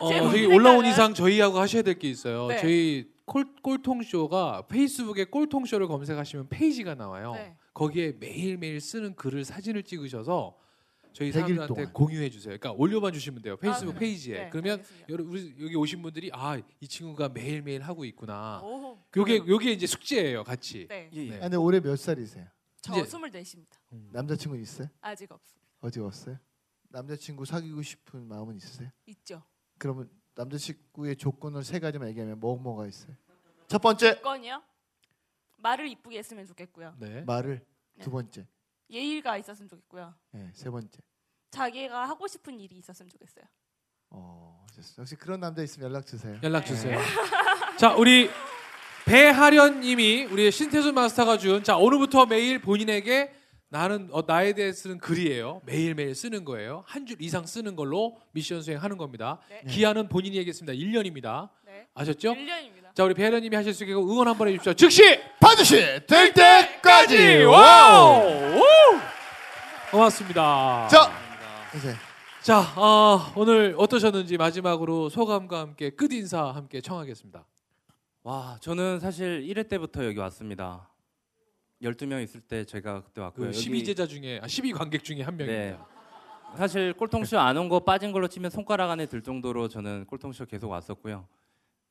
어, 0.00 0.08
제 0.10 0.18
저기 0.18 0.46
올라온 0.46 0.82
생각은- 0.84 0.88
이상 0.90 1.14
저희하고 1.14 1.60
하셔야 1.60 1.82
될 1.82 1.94
게 1.96 2.08
있어요. 2.10 2.48
네. 2.48 2.58
저희 2.58 3.08
콜, 3.24 3.46
꼴통쇼가 3.62 4.66
페이스북에 4.66 5.24
꼴통쇼를 5.26 5.86
검색하시면 5.86 6.48
페이지가 6.48 6.96
나와요. 6.96 7.34
네. 7.34 7.54
거기에 7.72 8.14
매일매일 8.18 8.80
쓰는 8.80 9.14
글을 9.14 9.44
사진을 9.44 9.84
찍으셔서 9.84 10.56
저희 11.12 11.30
100일 11.30 11.32
사람들한테 11.34 11.74
동안. 11.74 11.92
공유해 11.92 12.30
주세요. 12.30 12.56
그러니까 12.58 12.72
올려만 12.72 13.12
주시면 13.12 13.42
돼요. 13.42 13.56
페이스북 13.58 13.90
아, 13.90 13.92
네. 13.94 13.98
페이지에. 14.00 14.34
네, 14.38 14.48
그러면 14.50 14.72
알겠습니다. 14.78 15.06
여러 15.08 15.24
우리 15.24 15.54
여기 15.62 15.76
오신 15.76 16.02
분들이 16.02 16.30
아 16.32 16.58
이 16.80 16.88
친구가 16.88 17.28
매일매일 17.28 17.82
하고 17.82 18.04
있구나. 18.04 18.60
오, 18.64 18.98
요게 19.16 19.42
요게 19.46 19.70
이제 19.70 19.86
숙제예요, 19.86 20.42
같이. 20.42 20.88
네. 20.88 21.08
예, 21.14 21.26
예. 21.26 21.30
네. 21.30 21.36
아, 21.36 21.40
근데 21.42 21.56
올해 21.56 21.78
몇 21.78 21.96
살이세요? 21.96 22.46
저 22.82 22.92
이제- 23.00 23.02
24입니다. 23.16 23.76
남자친구 24.12 24.58
있어요? 24.58 24.88
아직 25.00 25.30
없습니다. 25.30 25.68
어디 25.80 26.00
없어요? 26.00 26.38
남자친구 26.88 27.44
사귀고 27.44 27.82
싶은 27.82 28.26
마음은 28.26 28.56
있으세요? 28.56 28.90
있죠. 29.06 29.42
그러면 29.78 30.10
남자친구의 30.34 31.16
조건을 31.16 31.62
세 31.64 31.78
가지만 31.78 32.08
얘기하면 32.08 32.40
뭐 32.40 32.56
뭐가 32.56 32.86
있어요? 32.86 33.14
첫 33.68 33.78
번째 33.80 34.20
건이요? 34.20 34.62
말을 35.58 35.88
이쁘게 35.88 36.18
했으면 36.18 36.46
좋겠고요. 36.46 36.94
네. 36.98 37.22
말을 37.22 37.64
네. 37.94 38.04
두 38.04 38.10
번째, 38.10 38.46
예의가 38.88 39.36
있었으면 39.36 39.68
좋겠고요. 39.68 40.14
네, 40.32 40.50
세 40.54 40.70
번째. 40.70 40.98
자기가 41.50 42.08
하고 42.08 42.26
싶은 42.26 42.58
일이 42.60 42.78
있었으면 42.78 43.10
좋겠어요. 43.10 43.44
어, 44.10 44.66
됐어. 44.74 45.02
역시 45.02 45.14
그런 45.16 45.38
남자 45.40 45.62
있으면 45.62 45.88
연락 45.90 46.06
주세요. 46.06 46.38
연락 46.42 46.64
주세요. 46.64 46.98
자, 47.78 47.94
우리 47.94 48.30
배하련 49.10 49.80
님이 49.80 50.22
우리 50.30 50.52
신태준 50.52 50.94
마스터가 50.94 51.36
준 51.36 51.64
자, 51.64 51.76
오늘부터 51.76 52.26
매일 52.26 52.60
본인에게 52.60 53.32
나는 53.68 54.08
어, 54.12 54.22
나에 54.24 54.52
대해 54.52 54.70
쓰는 54.72 54.98
글이에요. 54.98 55.62
매일 55.66 55.96
매일 55.96 56.14
쓰는 56.14 56.44
거예요. 56.44 56.84
한 56.86 57.06
줄 57.06 57.16
이상 57.20 57.44
쓰는 57.44 57.74
걸로 57.74 58.16
미션 58.30 58.62
수행하는 58.62 58.98
겁니다. 58.98 59.40
네. 59.48 59.62
기한은 59.68 60.08
본인이 60.08 60.36
얘기했습니다. 60.36 60.74
1년입니다. 60.74 61.48
네. 61.66 61.88
아셨죠? 61.92 62.34
1년입니다. 62.34 62.94
자, 62.94 63.02
우리 63.04 63.14
배하련 63.14 63.42
님이 63.42 63.56
하실 63.56 63.74
수 63.74 63.82
있게 63.82 63.94
응원 63.94 64.28
한번 64.28 64.46
해 64.46 64.52
주십시오. 64.52 64.74
즉시 64.74 65.02
반드시 65.40 65.74
될 66.06 66.32
때까지. 66.32 67.42
와우! 67.44 68.28
우! 68.58 68.62
고맙습니다. 69.90 70.86
자, 70.88 71.10
이제 71.76 71.96
자, 72.42 72.60
어, 72.76 73.32
오늘 73.34 73.74
어떠셨는지 73.76 74.36
마지막으로 74.36 75.08
소감과 75.08 75.58
함께 75.58 75.90
끝 75.90 76.12
인사 76.12 76.44
함께 76.44 76.80
청하겠습니다. 76.80 77.44
와, 78.22 78.58
저는 78.60 79.00
사실 79.00 79.42
1회 79.48 79.68
때부터 79.68 80.04
여기 80.04 80.18
왔습니다. 80.18 80.88
12명 81.82 82.22
있을 82.22 82.40
때 82.42 82.64
제가 82.64 83.02
그때 83.02 83.20
왔고요. 83.22 83.50
그 83.50 83.56
여기- 83.56 83.58
12제자 83.82 84.06
중에 84.06 84.40
아, 84.42 84.46
12 84.46 84.72
관객 84.72 85.02
중에 85.02 85.22
한 85.22 85.36
명입니다. 85.36 85.78
네. 85.78 86.56
사실 86.56 86.92
꼴통쇼 86.92 87.38
안 87.38 87.56
온 87.56 87.68
거 87.68 87.80
빠진 87.80 88.12
걸로 88.12 88.26
치면 88.28 88.50
손가락 88.50 88.90
안에 88.90 89.06
들 89.06 89.22
정도로 89.22 89.68
저는 89.68 90.04
꼴통쇼 90.06 90.46
계속 90.46 90.68
왔었고요. 90.70 91.26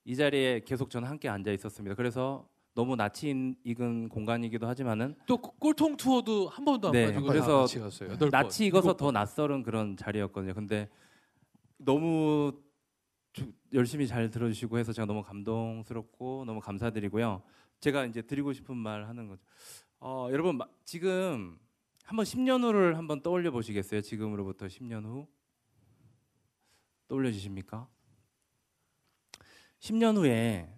이 0.05 0.15
자리에 0.15 0.61
계속 0.65 0.89
저는 0.89 1.07
함께 1.07 1.29
앉아 1.29 1.51
있었습니다. 1.53 1.95
그래서 1.95 2.47
너무 2.75 2.95
낯이 2.95 3.55
익은 3.63 4.09
공간이기도 4.09 4.67
하지만은 4.67 5.15
또 5.25 5.37
꼴통 5.37 5.97
투어도 5.97 6.49
한 6.49 6.63
번도 6.65 6.89
안 6.89 6.91
네, 6.91 7.05
가지고 7.07 7.25
그래서 7.25 7.65
번, 8.19 8.29
낯이 8.29 8.67
익어서 8.67 8.95
더 8.95 9.11
낯설은 9.11 9.63
그런 9.63 9.97
자리였거든요. 9.97 10.53
근데 10.53 10.87
너무 11.77 12.51
주- 12.53 12.68
열심히 13.73 14.07
잘 14.07 14.29
들어주시고 14.29 14.77
해서 14.77 14.91
제가 14.93 15.05
너무 15.05 15.21
감동스럽고 15.23 16.45
너무 16.45 16.59
감사드리고요. 16.59 17.43
제가 17.79 18.05
이제 18.05 18.21
드리고 18.21 18.53
싶은 18.53 18.75
말 18.75 19.07
하는 19.07 19.27
거죠. 19.27 19.43
어, 19.99 20.27
여러분 20.31 20.57
마- 20.57 20.67
지금 20.83 21.59
한번 22.03 22.25
10년 22.25 22.63
후를 22.63 22.97
한번 22.97 23.21
떠올려 23.21 23.51
보시겠어요? 23.51 24.01
지금으로부터 24.01 24.67
10년 24.67 25.05
후 25.05 25.27
떠올려 27.07 27.31
주십니까? 27.31 27.87
10년 29.79 30.17
후에 30.17 30.75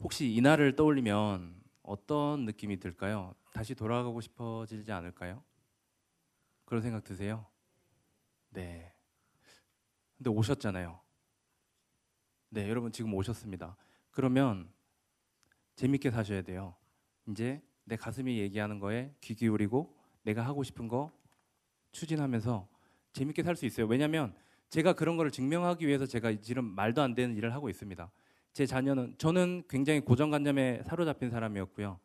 혹시 0.00 0.30
이날을 0.32 0.76
떠올리면 0.76 1.60
어떤 1.82 2.44
느낌이 2.44 2.78
들까요? 2.78 3.34
다시 3.52 3.74
돌아가고 3.74 4.20
싶어지지 4.20 4.92
않을까요? 4.92 5.42
그런 6.64 6.82
생각 6.82 7.02
드세요? 7.04 7.46
네. 8.50 8.92
근데 10.16 10.30
오셨잖아요. 10.30 11.00
네, 12.52 12.68
여러분 12.68 12.90
지금 12.90 13.14
오셨습니다. 13.14 13.76
그러면 14.10 14.68
재밌게 15.76 16.10
사셔야 16.10 16.42
돼요. 16.42 16.74
이제 17.28 17.62
내 17.84 17.94
가슴이 17.96 18.38
얘기하는 18.38 18.80
거에 18.80 19.14
귀 19.20 19.36
기울이고 19.36 19.96
내가 20.24 20.44
하고 20.44 20.64
싶은 20.64 20.88
거 20.88 21.12
추진하면서 21.92 22.68
재밌게 23.12 23.44
살 23.44 23.54
수 23.54 23.66
있어요. 23.66 23.86
왜냐하면 23.86 24.34
제가 24.68 24.94
그런 24.94 25.16
거를 25.16 25.30
증명하기 25.30 25.86
위해서 25.86 26.06
제가 26.06 26.40
지금 26.40 26.64
말도 26.64 27.00
안 27.02 27.14
되는 27.14 27.36
일을 27.36 27.54
하고 27.54 27.68
있습니다. 27.68 28.10
제 28.52 28.66
자녀는 28.66 29.14
저는 29.18 29.62
굉장히 29.68 30.00
고정관념에 30.00 30.82
사로잡힌 30.84 31.30
사람이었고요. 31.30 32.00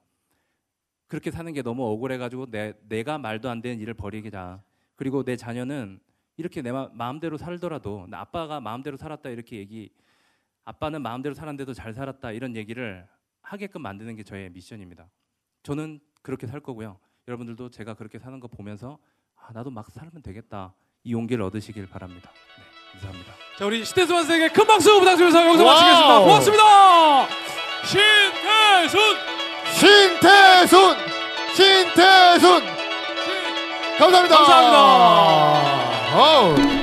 그렇게 1.07 1.31
사는 1.31 1.51
게 1.53 1.63
너무 1.63 1.83
억울해가지고 1.85 2.51
내, 2.51 2.73
내가 2.87 3.17
말도 3.17 3.49
안 3.49 3.61
되는 3.61 3.79
일을 3.79 3.95
벌이자. 3.95 4.63
그리고 4.95 5.23
내 5.23 5.35
자녀는 5.35 5.99
이렇게 6.37 6.61
내 6.61 6.71
마, 6.71 6.87
마음대로 6.93 7.37
살더라도 7.37 8.05
나 8.09 8.19
아빠가 8.21 8.59
마음대로 8.59 8.95
살았다 8.95 9.29
이렇게 9.29 9.57
얘기 9.57 9.89
아빠는 10.65 11.01
마음대로 11.01 11.33
살았는데도 11.35 11.73
잘 11.73 11.93
살았다 11.93 12.31
이런 12.31 12.55
얘기를 12.55 13.07
하게끔 13.41 13.81
만드는 13.81 14.15
게 14.15 14.23
저의 14.23 14.49
미션입니다. 14.49 15.07
저는 15.63 15.99
그렇게 16.21 16.47
살 16.47 16.59
거고요. 16.59 16.97
여러분들도 17.27 17.69
제가 17.69 17.93
그렇게 17.93 18.17
사는 18.19 18.39
거 18.39 18.47
보면서 18.47 18.97
아, 19.35 19.51
나도 19.53 19.69
막 19.69 19.89
살면 19.91 20.21
되겠다. 20.23 20.73
이 21.03 21.13
용기를 21.13 21.43
얻으시길 21.43 21.87
바랍니다. 21.87 22.31
네, 22.57 22.63
감사합니다. 22.93 23.33
자 23.57 23.65
우리 23.65 23.85
시대수 23.85 24.07
선생에게 24.07 24.53
큰 24.53 24.65
박수 24.65 24.99
부탁드리면서 24.99 25.47
여기서. 25.47 25.63
마치겠습니다. 25.65 26.19
고맙습니다. 26.19 27.27
신태순 27.85 28.99
신태순 29.75 30.95
신태순 31.55 32.63
감사합니다. 33.99 34.37
감사합니다. 34.37 36.17
어우. 36.17 36.74